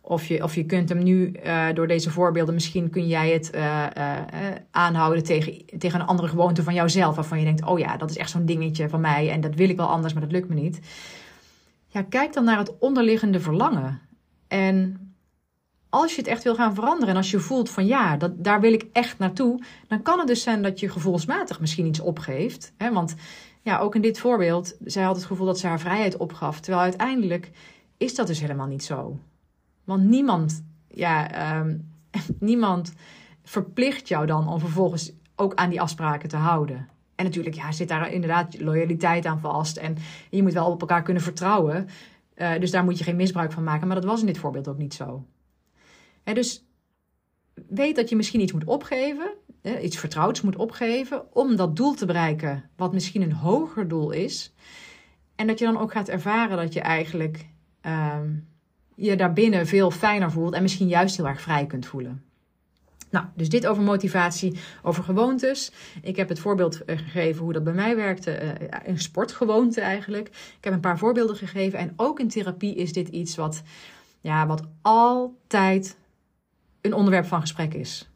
[0.00, 3.50] Of je, of je kunt hem nu uh, door deze voorbeelden, misschien kun jij het
[3.54, 4.18] uh, uh,
[4.70, 7.14] aanhouden tegen, tegen een andere gewoonte van jouzelf.
[7.14, 9.68] Waarvan je denkt, oh ja, dat is echt zo'n dingetje van mij en dat wil
[9.68, 10.80] ik wel anders, maar dat lukt me niet.
[11.88, 14.00] Ja, kijk dan naar het onderliggende verlangen.
[14.48, 14.96] En
[15.88, 18.60] als je het echt wil gaan veranderen en als je voelt van ja, dat, daar
[18.60, 22.72] wil ik echt naartoe, dan kan het dus zijn dat je gevoelsmatig misschien iets opgeeft.
[22.76, 22.92] Hè?
[22.92, 23.14] Want
[23.62, 26.60] ja, ook in dit voorbeeld, zij had het gevoel dat ze haar vrijheid opgaf.
[26.60, 27.50] Terwijl uiteindelijk
[27.96, 29.18] is dat dus helemaal niet zo.
[29.84, 31.88] Want niemand, ja, um,
[32.38, 32.92] niemand
[33.42, 36.88] verplicht jou dan om vervolgens ook aan die afspraken te houden.
[37.14, 39.76] En natuurlijk ja, zit daar inderdaad loyaliteit aan vast.
[39.76, 39.96] En
[40.30, 41.88] je moet wel op elkaar kunnen vertrouwen.
[42.36, 43.86] Uh, dus daar moet je geen misbruik van maken.
[43.86, 45.24] Maar dat was in dit voorbeeld ook niet zo.
[46.22, 46.64] Hè, dus
[47.68, 49.30] weet dat je misschien iets moet opgeven.
[49.82, 51.34] Iets vertrouwds moet opgeven.
[51.34, 52.70] Om dat doel te bereiken.
[52.76, 54.52] Wat misschien een hoger doel is.
[55.34, 57.46] En dat je dan ook gaat ervaren dat je eigenlijk...
[57.86, 58.50] Um,
[58.94, 62.22] je daarbinnen veel fijner voelt en misschien juist heel erg vrij kunt voelen.
[63.10, 65.72] Nou, dus dit over motivatie, over gewoontes.
[66.02, 68.42] Ik heb het voorbeeld eh, gegeven hoe dat bij mij werkte.
[68.42, 68.50] Uh,
[68.84, 70.28] een sportgewoonte eigenlijk.
[70.28, 71.78] Ik heb een paar voorbeelden gegeven.
[71.78, 73.62] En ook in therapie is dit iets wat,
[74.20, 75.96] ja, wat altijd
[76.82, 78.10] een onderwerp van gesprek is.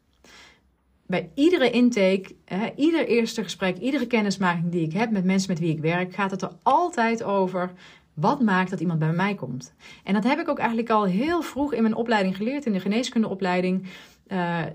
[1.05, 5.59] Bij iedere intake, hè, ieder eerste gesprek, iedere kennismaking die ik heb met mensen met
[5.59, 7.71] wie ik werk, gaat het er altijd over
[8.13, 9.73] wat maakt dat iemand bij mij komt?
[10.03, 12.79] En dat heb ik ook eigenlijk al heel vroeg in mijn opleiding geleerd, in de
[12.79, 13.87] geneeskundeopleiding.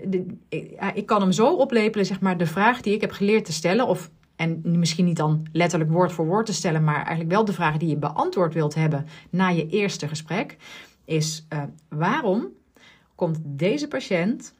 [0.07, 0.25] De,
[0.93, 3.87] ik, kan hem zo oplepelen, zeg maar, de vraag die ik heb geleerd te stellen,
[3.87, 7.53] of, en misschien niet dan letterlijk woord voor woord te stellen, maar eigenlijk wel de
[7.53, 10.57] vraag die je beantwoord wilt hebben na je eerste gesprek,
[11.05, 12.47] is uh, waarom
[13.15, 14.53] komt deze patiënt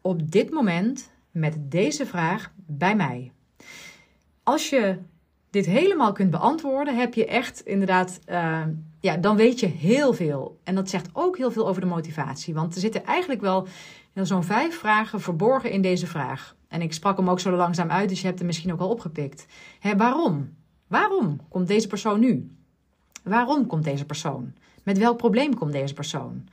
[0.00, 3.32] op dit moment met deze vraag bij mij?
[4.42, 4.98] Als je
[5.50, 8.62] dit helemaal kunt beantwoorden, heb je echt inderdaad, uh,
[9.00, 10.60] ja, dan weet je heel veel.
[10.64, 12.54] En dat zegt ook heel veel over de motivatie.
[12.54, 13.66] Want er zitten eigenlijk wel
[14.14, 16.56] zo'n vijf vragen verborgen in deze vraag.
[16.68, 18.88] En ik sprak hem ook zo langzaam uit, dus je hebt hem misschien ook al
[18.88, 19.46] opgepikt.
[19.80, 20.54] Hè, waarom?
[20.86, 22.50] Waarom komt deze persoon nu?
[23.22, 24.54] Waarom komt deze persoon?
[24.82, 26.48] Met welk probleem komt deze persoon?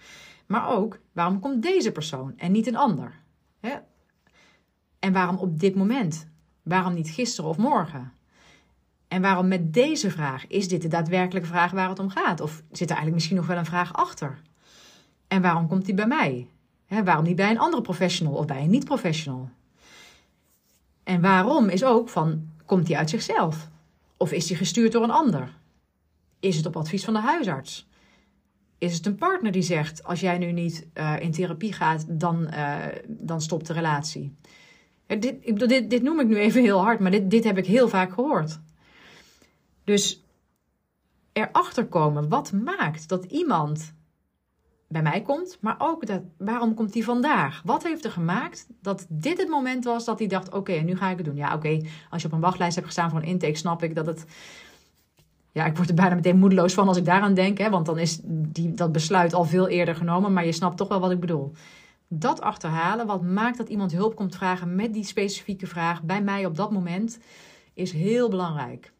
[0.48, 3.20] Maar ook, waarom komt deze persoon en niet een ander?
[3.60, 3.76] Hè?
[5.00, 6.28] En waarom op dit moment?
[6.64, 8.14] Waarom niet gisteren of morgen?
[9.08, 10.48] En waarom met deze vraag?
[10.48, 12.42] Is dit de daadwerkelijke vraag waar het om gaat?
[12.42, 14.42] Of zit er eigenlijk misschien nog wel een vraag achter?
[15.28, 16.48] En waarom komt die bij mij?
[16.88, 19.50] waarom niet bij een andere professional of bij een niet-professional?
[21.04, 23.70] En waarom is ook van, komt die uit zichzelf?
[24.18, 25.54] Of is die gestuurd door een ander?
[26.40, 27.87] Is het op advies van de huisarts?
[28.78, 32.48] Is het een partner die zegt: Als jij nu niet uh, in therapie gaat, dan,
[32.54, 34.36] uh, dan stopt de relatie.
[35.06, 37.90] Dit, dit, dit noem ik nu even heel hard, maar dit, dit heb ik heel
[37.90, 38.60] vaak gehoord.
[39.84, 40.24] Dus
[41.34, 43.96] erachter komen wat maakt dat iemand
[44.88, 47.62] bij mij komt, maar ook dat, waarom komt hij vandaag?
[47.66, 51.10] Wat heeft er gemaakt dat dit het moment was dat hij dacht: oké, nu ga
[51.10, 51.36] ik het doen.
[51.36, 54.06] Ja, oké, als je op een wachtlijst hebt gestaan voor een intake, snap ik dat
[54.06, 54.26] het.
[55.58, 57.98] Ja, ik word er bijna meteen moedeloos van als ik daaraan denk, hè, want dan
[57.98, 61.20] is die, dat besluit al veel eerder genomen, maar je snapt toch wel wat ik
[61.20, 61.52] bedoel.
[62.08, 66.46] Dat achterhalen, wat maakt dat iemand hulp komt vragen met die specifieke vraag bij mij
[66.46, 67.20] op dat moment,
[67.74, 68.93] is heel belangrijk.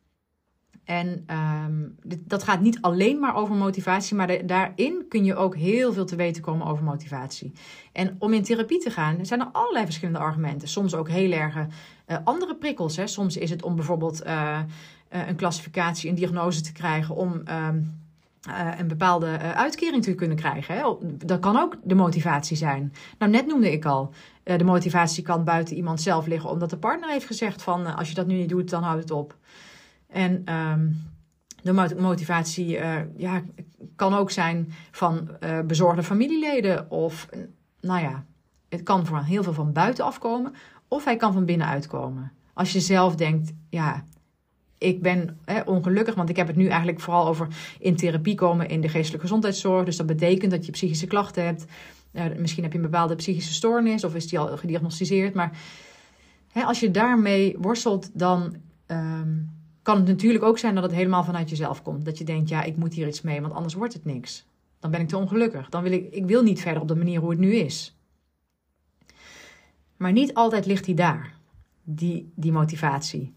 [0.84, 1.26] En
[1.65, 5.93] um, dit, dat gaat niet alleen maar over motivatie, maar daarin kun je ook heel
[5.93, 7.52] veel te weten komen over motivatie.
[7.91, 10.67] En om in therapie te gaan, zijn er allerlei verschillende argumenten.
[10.67, 12.96] Soms ook heel erg uh, andere prikkels.
[12.96, 13.08] Hè.
[13.08, 14.60] Soms is het om bijvoorbeeld uh,
[15.10, 17.41] een klassificatie, een diagnose te krijgen om.
[17.50, 18.06] Um,
[18.78, 20.76] een bepaalde uitkering te kunnen krijgen.
[20.76, 20.84] Hè.
[21.26, 22.93] Dat kan ook de motivatie zijn.
[23.17, 27.10] Nou, net noemde ik al, de motivatie kan buiten iemand zelf liggen, omdat de partner
[27.10, 29.36] heeft gezegd van als je dat nu niet doet, dan houdt het op.
[30.08, 31.04] En um,
[31.62, 32.80] de motivatie
[33.17, 33.41] ja,
[33.96, 35.30] kan ook zijn van
[35.65, 36.91] bezorgde familieleden.
[36.91, 37.30] Of,
[37.82, 38.24] nou ja,
[38.70, 40.54] het kan van heel veel van buiten afkomen.
[40.88, 42.32] Of hij kan van binnenuit komen.
[42.54, 44.04] Als je zelf denkt, ja,
[44.78, 47.48] ik ben hè, ongelukkig, want ik heb het nu eigenlijk vooral over
[47.80, 49.86] in therapie komen in de geestelijke gezondheidszorg.
[49.86, 51.66] Dus dat betekent dat je psychische klachten hebt.
[52.38, 55.34] Misschien heb je een bepaalde psychische stoornis of is die al gediagnosticeerd.
[55.34, 55.58] Maar
[56.52, 58.56] hè, als je daarmee worstelt, dan
[58.88, 59.50] um,
[59.82, 62.06] kan het natuurlijk ook zijn dat het helemaal vanuit jezelf komt.
[62.06, 64.46] Dat je denkt, ja, ik moet hier iets mee, want anders wordt het niks.
[64.80, 65.70] Dan ben ik te ongelukkig.
[65.70, 67.98] Dan wil ik, ik wil niet verder op de manier hoe het nu is.
[69.98, 71.36] Maar niet altijd ligt die daar,
[71.84, 73.34] die, die motivatie.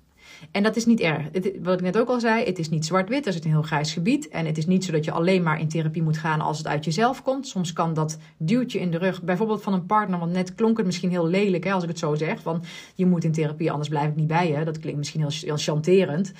[0.50, 1.28] En dat is niet erg.
[1.62, 3.26] Wat ik net ook al zei, het is niet zwart-wit.
[3.26, 4.28] Er zit een heel grijs gebied.
[4.28, 6.66] En het is niet zo dat je alleen maar in therapie moet gaan als het
[6.66, 7.48] uit jezelf komt.
[7.48, 10.18] Soms kan dat duwtje in de rug, bijvoorbeeld van een partner.
[10.18, 12.40] Want net klonk het misschien heel lelijk hè, als ik het zo zeg.
[12.40, 12.62] Van
[12.94, 14.64] je moet in therapie, anders blijf ik niet bij je.
[14.64, 16.32] Dat klinkt misschien heel, chanterend.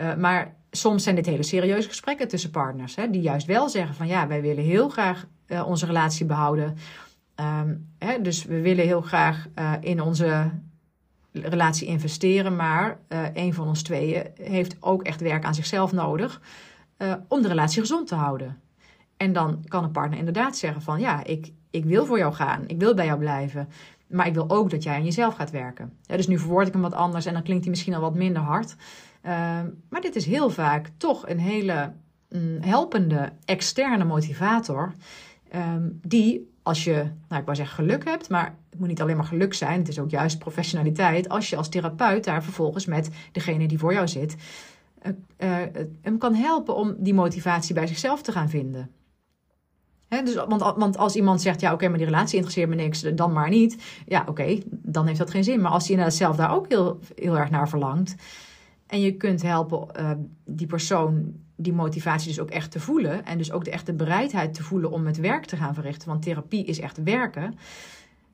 [0.00, 2.94] Uh, maar soms zijn dit hele serieuze gesprekken tussen partners.
[2.94, 6.76] Hè, die juist wel zeggen van ja, wij willen heel graag uh, onze relatie behouden.
[7.36, 10.50] Um, hè, dus we willen heel graag uh, in onze
[11.32, 16.40] relatie investeren, maar uh, een van ons tweeën heeft ook echt werk aan zichzelf nodig
[16.98, 18.60] uh, om de relatie gezond te houden.
[19.16, 22.64] En dan kan een partner inderdaad zeggen van ja, ik, ik wil voor jou gaan,
[22.66, 23.68] ik wil bij jou blijven,
[24.06, 25.98] maar ik wil ook dat jij aan jezelf gaat werken.
[26.06, 28.42] Dus nu verwoord ik hem wat anders en dan klinkt hij misschien al wat minder
[28.42, 28.76] hard.
[29.22, 29.32] Uh,
[29.88, 31.92] maar dit is heel vaak toch een hele
[32.28, 34.92] mm, helpende externe motivator.
[35.54, 36.94] Um, die als je,
[37.28, 39.88] nou ik wou zeggen geluk hebt, maar het moet niet alleen maar geluk zijn, het
[39.88, 41.28] is ook juist professionaliteit.
[41.28, 44.36] Als je als therapeut daar vervolgens met degene die voor jou zit,
[45.02, 48.90] uh, uh, hem kan helpen om die motivatie bij zichzelf te gaan vinden.
[50.08, 53.32] Dus, want, want, als iemand zegt, ja oké, maar die relatie interesseert me niks, dan
[53.32, 53.82] maar niet.
[54.06, 55.60] Ja oké, dan heeft dat geen zin.
[55.60, 58.14] Maar als hij inderdaad zelf daar ook heel, heel erg naar verlangt.
[58.86, 60.10] En je kunt helpen uh,
[60.44, 63.24] die persoon die motivatie dus ook echt te voelen.
[63.24, 66.08] En dus ook de echte bereidheid te voelen om het werk te gaan verrichten.
[66.08, 67.58] Want therapie is echt werken.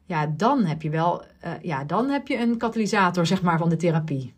[0.04, 3.68] Ja, dan heb je wel, uh, ja, dan heb je een katalysator, zeg maar, van
[3.68, 4.34] de therapie.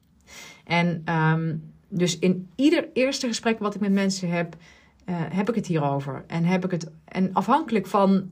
[0.65, 4.57] En um, dus in ieder eerste gesprek wat ik met mensen heb,
[5.07, 6.25] uh, heb ik het hierover.
[6.27, 8.31] En heb ik het, en afhankelijk van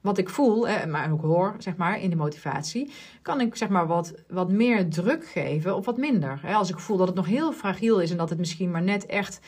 [0.00, 2.90] wat ik voel, eh, maar ook hoor, zeg maar, in de motivatie,
[3.22, 6.40] kan ik zeg maar wat, wat meer druk geven of wat minder.
[6.46, 9.06] Als ik voel dat het nog heel fragiel is en dat het misschien maar net
[9.06, 9.40] echt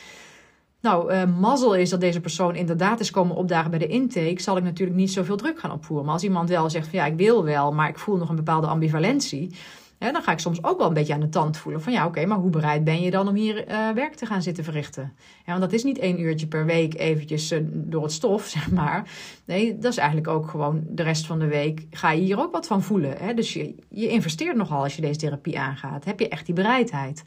[0.82, 4.56] nou, uh, mazzel is dat deze persoon inderdaad is komen opdagen bij de intake, zal
[4.56, 6.04] ik natuurlijk niet zoveel druk gaan opvoeren.
[6.04, 8.36] Maar als iemand wel zegt van ja, ik wil wel, maar ik voel nog een
[8.36, 9.54] bepaalde ambivalentie,
[9.98, 12.06] hè, dan ga ik soms ook wel een beetje aan de tand voelen van ja,
[12.06, 15.12] oké, maar hoe bereid ben je dan om hier uh, werk te gaan zitten verrichten?
[15.46, 18.70] Ja, want dat is niet één uurtje per week eventjes uh, door het stof, zeg
[18.70, 19.10] maar.
[19.44, 22.52] Nee, dat is eigenlijk ook gewoon de rest van de week ga je hier ook
[22.52, 23.16] wat van voelen.
[23.18, 23.34] Hè?
[23.34, 26.04] Dus je, je investeert nogal als je deze therapie aangaat.
[26.04, 27.24] Heb je echt die bereidheid?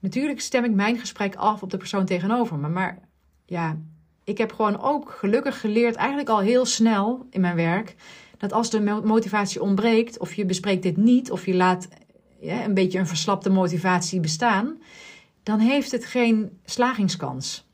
[0.00, 2.68] Natuurlijk stem ik mijn gesprek af op de persoon tegenover me.
[2.68, 2.98] Maar
[3.44, 3.78] ja,
[4.24, 7.94] ik heb gewoon ook gelukkig geleerd, eigenlijk al heel snel in mijn werk,
[8.38, 11.88] dat als de motivatie ontbreekt, of je bespreekt dit niet, of je laat
[12.40, 14.78] een beetje een verslapte motivatie bestaan,
[15.42, 17.68] dan heeft het geen slagingskans.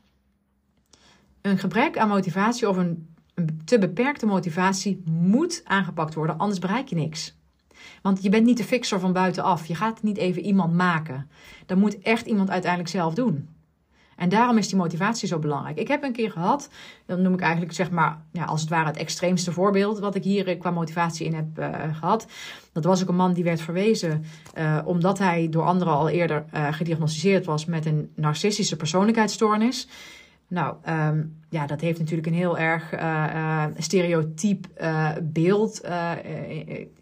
[1.41, 6.87] Een gebrek aan motivatie of een, een te beperkte motivatie moet aangepakt worden, anders bereik
[6.87, 7.36] je niks.
[8.01, 9.65] Want je bent niet de fixer van buitenaf.
[9.65, 11.29] Je gaat niet even iemand maken.
[11.65, 13.47] Dat moet echt iemand uiteindelijk zelf doen.
[14.17, 15.77] En daarom is die motivatie zo belangrijk.
[15.77, 16.69] Ik heb een keer gehad,
[17.05, 20.23] dan noem ik eigenlijk zeg maar, ja, als het ware het extreemste voorbeeld wat ik
[20.23, 22.27] hier eh, qua motivatie in heb uh, gehad.
[22.71, 24.25] Dat was ook een man die werd verwezen
[24.57, 29.87] uh, omdat hij door anderen al eerder gediagnosticeerd was met een narcistische persoonlijkheidsstoornis.
[30.47, 34.67] Nou, ehm, ja, dat heeft natuurlijk een heel erg uh, stereotyp
[35.21, 35.81] beeld.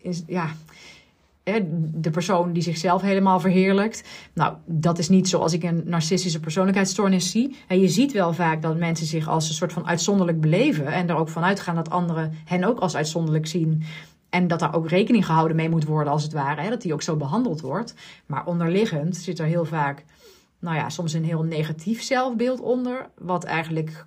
[0.02, 0.50] is, ja,
[1.94, 4.04] de persoon die zichzelf helemaal verheerlijkt.
[4.34, 7.56] Nou, dat is niet zoals ik een narcistische persoonlijkheidsstoornis zie.
[7.68, 10.88] En je ziet wel vaak dat mensen zich als een soort van uitzonderlijk beleven.
[10.88, 13.84] En er ook vanuit gaan dat anderen hen ook als uitzonderlijk zien.
[14.30, 16.62] En dat daar ook rekening gehouden mee moet worden, als het ware.
[16.62, 17.96] Hè, dat die ook zo behandeld wordt.
[18.26, 20.04] Maar onderliggend zit er heel vaak,
[20.60, 23.10] nou ja, soms een heel negatief zelfbeeld onder.
[23.18, 24.06] Wat eigenlijk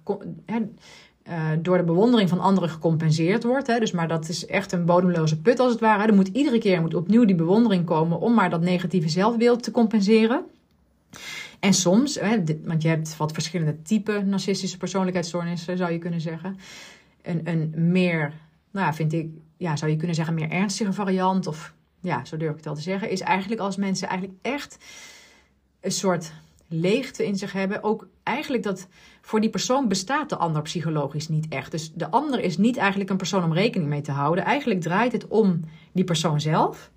[1.28, 3.66] uh, door de bewondering van anderen gecompenseerd wordt.
[3.66, 3.78] Hè.
[3.78, 6.06] Dus, maar dat is echt een bodemloze put als het ware.
[6.06, 9.70] Er moet iedere keer moet opnieuw die bewondering komen om maar dat negatieve zelfbeeld te
[9.70, 10.44] compenseren.
[11.60, 16.56] En soms, hè, want je hebt wat verschillende typen narcistische persoonlijkheidsstoornissen, zou je kunnen zeggen.
[17.22, 18.32] Een, een meer,
[18.70, 22.36] nou ja, vind ik, ja, zou je kunnen zeggen, meer ernstige variant, of ja, zo
[22.36, 24.78] durf ik het al te zeggen, is eigenlijk als mensen eigenlijk echt
[25.80, 26.32] een soort
[26.68, 27.82] leegte in zich hebben.
[27.82, 28.88] Ook eigenlijk dat
[29.20, 31.70] voor die persoon bestaat de ander psychologisch niet echt.
[31.70, 34.44] Dus de ander is niet eigenlijk een persoon om rekening mee te houden.
[34.44, 35.60] Eigenlijk draait het om
[35.92, 36.90] die persoon zelf.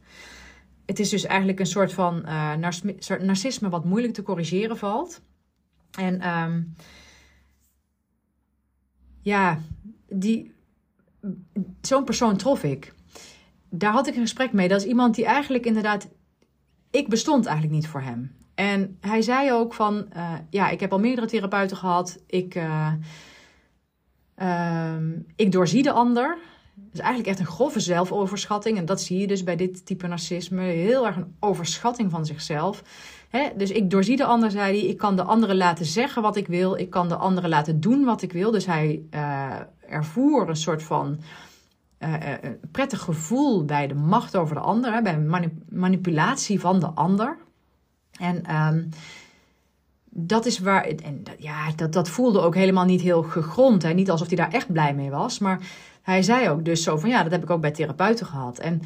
[0.85, 2.53] Het is dus eigenlijk een zo'n van uh,
[3.19, 5.21] narcisme wat moeilijk te corrigeren valt.
[5.91, 6.75] En um,
[9.21, 9.59] ja,
[10.09, 10.53] die,
[11.81, 12.93] zo'n persoon trof ik.
[13.69, 14.67] Daar had ik een gesprek mee.
[14.67, 16.09] Dat is iemand die eigenlijk inderdaad.
[16.91, 18.35] Ik bestond eigenlijk niet voor hem.
[18.61, 22.19] En hij zei ook van, uh, ja, ik heb al meerdere therapeuten gehad.
[22.27, 22.93] Ik, uh,
[25.35, 26.37] ik doorzie de ander.
[26.75, 28.77] Dat is eigenlijk echt een grove zelfoverschatting.
[28.77, 30.61] En dat zie je dus bij dit type narcisme.
[30.61, 32.83] Heel erg een overschatting van zichzelf.
[33.55, 34.89] dus ik doorzie de ander, zei hij.
[34.89, 36.77] Ik kan de anderen laten zeggen wat ik wil.
[36.77, 38.51] Ik kan de anderen laten doen wat ik wil.
[38.51, 39.55] Dus hij uh,
[39.87, 41.19] ervoer een soort van
[42.71, 45.01] prettig gevoel bij de macht over de ander.
[45.01, 47.37] Bij manipulatie van de ander.
[48.21, 48.89] En um,
[50.09, 50.83] dat is waar.
[50.83, 53.83] En ja, dat, dat voelde ook helemaal niet heel gegrond.
[53.83, 53.93] Hè?
[53.93, 55.39] Niet alsof hij daar echt blij mee was.
[55.39, 55.59] Maar
[56.01, 58.59] hij zei ook dus zo van ja, dat heb ik ook bij therapeuten gehad.
[58.59, 58.81] En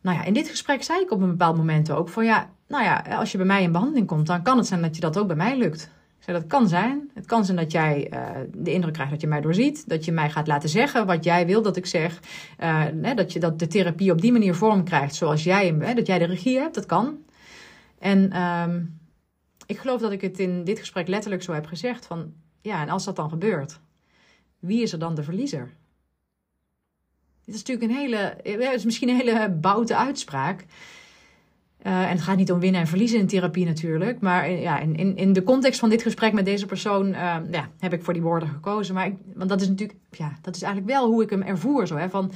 [0.00, 2.84] nou ja, in dit gesprek zei ik op een bepaald moment ook van ja, nou
[2.84, 5.18] ja, als je bij mij in behandeling komt, dan kan het zijn dat je dat
[5.18, 5.90] ook bij mij lukt.
[6.18, 7.10] Zei, dat kan zijn.
[7.14, 8.20] Het kan zijn dat jij uh,
[8.54, 9.88] de indruk krijgt dat je mij doorziet.
[9.88, 12.20] Dat je mij gaat laten zeggen wat jij wil dat ik zeg.
[12.60, 12.84] Uh,
[13.16, 16.18] dat, je, dat de therapie op die manier vorm krijgt zoals jij, hè, dat jij
[16.18, 16.74] de regie hebt.
[16.74, 17.16] Dat kan.
[18.02, 19.00] En um,
[19.66, 22.88] ik geloof dat ik het in dit gesprek letterlijk zo heb gezegd van, ja, en
[22.88, 23.80] als dat dan gebeurt,
[24.58, 25.70] wie is er dan de verliezer?
[27.44, 30.64] Dit is natuurlijk een hele, het is misschien een hele boute uitspraak.
[31.86, 34.20] Uh, en het gaat niet om winnen en verliezen in therapie natuurlijk.
[34.20, 37.70] Maar ja, in, in, in de context van dit gesprek met deze persoon uh, ja,
[37.78, 38.94] heb ik voor die woorden gekozen.
[38.94, 41.86] Maar ik, want dat is natuurlijk, ja, dat is eigenlijk wel hoe ik hem ervoer.
[41.86, 42.32] Zo, hè, van,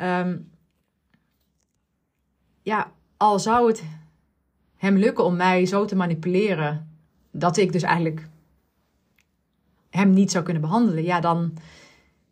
[0.00, 0.50] um,
[2.62, 3.82] ja, al zou het
[4.86, 6.98] hem lukken om mij zo te manipuleren
[7.30, 8.28] dat ik dus eigenlijk
[9.90, 11.52] hem niet zou kunnen behandelen, ja, dan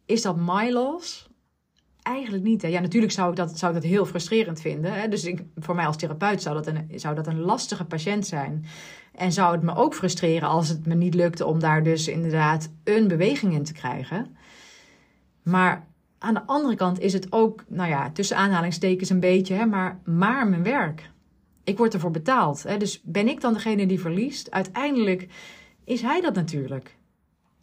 [0.07, 1.33] is dat my loss.
[2.03, 2.63] Eigenlijk niet.
[2.63, 2.69] Hè.
[2.69, 4.93] Ja, natuurlijk zou ik dat, zou ik dat heel frustrerend vinden.
[4.93, 5.09] Hè.
[5.09, 8.65] Dus ik, voor mij als therapeut zou dat, een, zou dat een lastige patiënt zijn.
[9.15, 12.71] En zou het me ook frustreren als het me niet lukte om daar dus inderdaad
[12.85, 14.37] een beweging in te krijgen.
[15.43, 15.87] Maar
[16.19, 20.01] aan de andere kant is het ook, nou ja, tussen aanhalingstekens een beetje, hè, maar,
[20.05, 21.11] maar mijn werk
[21.65, 22.63] ik word ervoor betaald.
[22.63, 22.77] Hè?
[22.77, 24.51] Dus ben ik dan degene die verliest?
[24.51, 25.29] Uiteindelijk
[25.85, 26.97] is hij dat natuurlijk.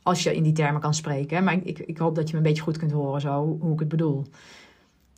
[0.04, 1.44] Als je in die termen kan spreken.
[1.44, 3.80] Maar ik, ik, hoop dat je me een beetje goed kunt horen zo, hoe ik
[3.80, 4.26] het bedoel.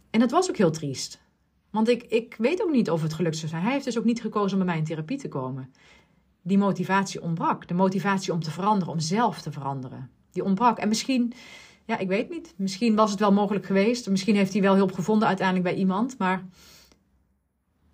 [0.09, 1.21] En dat was ook heel triest.
[1.69, 3.61] Want ik, ik weet ook niet of het gelukt zou zijn.
[3.61, 5.73] Hij heeft dus ook niet gekozen om bij mij in therapie te komen.
[6.41, 7.67] Die motivatie ontbrak.
[7.67, 10.09] De motivatie om te veranderen, om zelf te veranderen.
[10.31, 10.77] Die ontbrak.
[10.77, 11.33] En misschien,
[11.85, 12.53] ja, ik weet niet.
[12.57, 14.09] Misschien was het wel mogelijk geweest.
[14.09, 16.17] Misschien heeft hij wel hulp gevonden uiteindelijk bij iemand.
[16.17, 16.45] Maar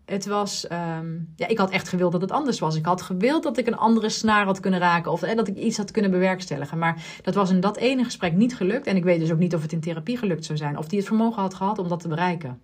[0.10, 2.76] het was, um, ja, ik had echt gewild dat het anders was.
[2.76, 5.78] Ik had gewild dat ik een andere snaar had kunnen raken of dat ik iets
[5.78, 6.78] had kunnen bewerkstelligen.
[6.78, 8.88] Maar dat was in dat ene gesprek niet gelukt.
[8.88, 10.78] En ik weet dus ook niet of het in therapie gelukt zou zijn.
[10.78, 12.62] Of die het vermogen had gehad om dat te bereiken.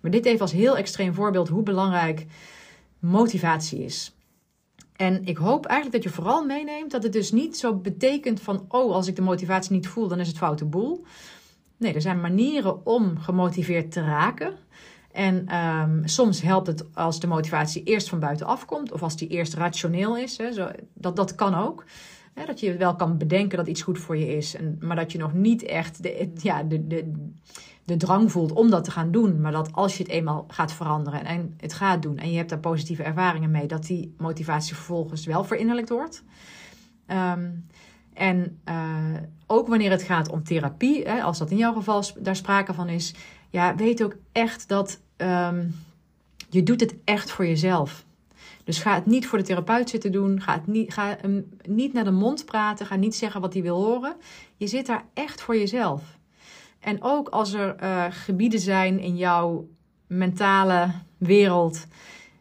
[0.00, 2.26] Maar dit even als heel extreem voorbeeld hoe belangrijk
[2.98, 4.14] motivatie is.
[4.96, 8.64] En ik hoop eigenlijk dat je vooral meeneemt dat het dus niet zo betekent van,
[8.68, 11.04] oh, als ik de motivatie niet voel, dan is het foute boel.
[11.76, 14.54] Nee, er zijn manieren om gemotiveerd te raken.
[15.12, 19.28] En um, soms helpt het als de motivatie eerst van buitenaf komt, of als die
[19.28, 20.38] eerst rationeel is.
[20.38, 21.84] Hè, zo, dat, dat kan ook.
[22.34, 25.12] Hè, dat je wel kan bedenken dat iets goed voor je is, en, maar dat
[25.12, 27.12] je nog niet echt de, ja, de, de,
[27.84, 29.40] de drang voelt om dat te gaan doen.
[29.40, 32.50] Maar dat als je het eenmaal gaat veranderen en het gaat doen, en je hebt
[32.50, 36.24] daar positieve ervaringen mee, dat die motivatie vervolgens wel verinnerlijkt wordt.
[37.06, 37.66] Um,
[38.14, 38.74] en uh,
[39.46, 42.88] ook wanneer het gaat om therapie, hè, als dat in jouw geval daar sprake van
[42.88, 43.14] is,
[43.50, 45.74] ja, weet ook echt dat um,
[46.48, 48.04] je doet het echt voor jezelf.
[48.64, 50.40] Dus ga het niet voor de therapeut zitten doen.
[50.40, 52.86] Ga, het niet, ga hem niet naar de mond praten.
[52.86, 54.16] Ga niet zeggen wat hij wil horen.
[54.56, 56.02] Je zit daar echt voor jezelf.
[56.80, 59.68] En ook als er uh, gebieden zijn in jouw
[60.06, 61.86] mentale wereld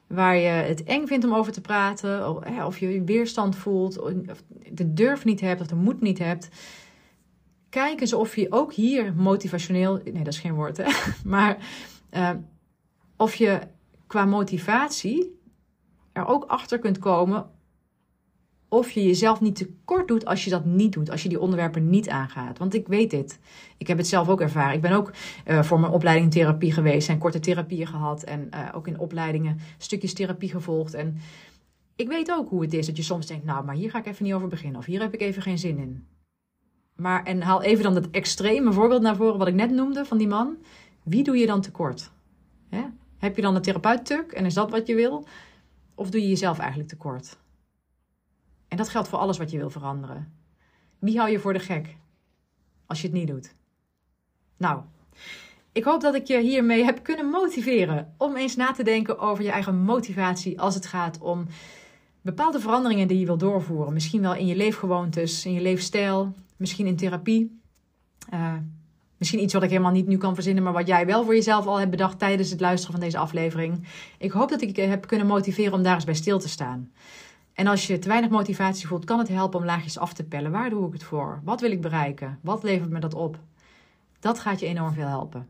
[0.07, 4.43] waar je het eng vindt om over te praten, of, of je weerstand voelt, of
[4.71, 6.49] de durf niet hebt of de moed niet hebt.
[7.69, 10.85] Kijk eens of je ook hier motivationeel, nee dat is geen woord hè,
[11.35, 11.57] maar
[12.11, 12.31] uh,
[13.17, 13.59] of je
[14.07, 15.39] qua motivatie
[16.11, 17.49] er ook achter kunt komen
[18.69, 21.89] of je jezelf niet tekort doet als je dat niet doet, als je die onderwerpen
[21.89, 22.57] niet aangaat.
[22.57, 23.39] Want ik weet dit.
[23.77, 24.75] Ik heb het zelf ook ervaren.
[24.75, 25.11] Ik ben ook
[25.47, 29.59] uh, voor mijn opleiding therapie geweest en korte therapieën gehad en uh, ook in opleidingen
[29.77, 30.93] stukjes therapie gevolgd.
[30.93, 31.17] En
[31.95, 34.05] ik weet ook hoe het is dat je soms denkt, nou, maar hier ga ik
[34.05, 36.07] even niet over beginnen of hier heb ik even geen zin in.
[36.99, 40.17] Maar en haal even dan het extreme voorbeeld naar voren wat ik net noemde van
[40.17, 40.57] die man.
[41.03, 42.11] Wie doe je dan tekort?
[43.17, 45.27] Heb je dan een therapeut tuk en is dat wat je wil?
[45.95, 47.37] Of doe je jezelf eigenlijk tekort?
[48.67, 50.33] En dat geldt voor alles wat je wil veranderen.
[50.99, 51.97] Wie hou je voor de gek
[52.85, 53.55] als je het niet doet?
[54.57, 54.81] Nou,
[55.71, 59.43] ik hoop dat ik je hiermee heb kunnen motiveren om eens na te denken over
[59.43, 61.45] je eigen motivatie als het gaat om
[62.21, 63.93] bepaalde veranderingen die je wil doorvoeren.
[63.93, 67.61] Misschien wel in je leefgewoontes, in je leefstijl, misschien in therapie.
[68.33, 68.53] Uh,
[69.17, 71.65] misschien iets wat ik helemaal niet nu kan verzinnen, maar wat jij wel voor jezelf
[71.65, 73.87] al hebt bedacht tijdens het luisteren van deze aflevering.
[74.17, 76.91] Ik hoop dat ik je heb kunnen motiveren om daar eens bij stil te staan.
[77.53, 80.51] En als je te weinig motivatie voelt, kan het helpen om laagjes af te pellen.
[80.51, 81.41] Waar doe ik het voor?
[81.43, 82.39] Wat wil ik bereiken?
[82.41, 83.39] Wat levert me dat op?
[84.19, 85.47] Dat gaat je enorm veel helpen.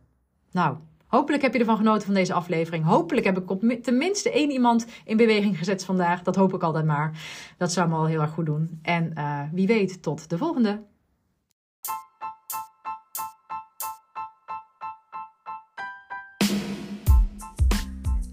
[0.51, 2.85] Nou, hopelijk heb je ervan genoten van deze aflevering.
[2.85, 6.23] Hopelijk heb ik op tenminste één iemand in beweging gezet vandaag.
[6.23, 7.11] Dat hoop ik altijd maar.
[7.57, 8.79] Dat zou me al heel erg goed doen.
[8.81, 10.81] En uh, wie weet, tot de volgende.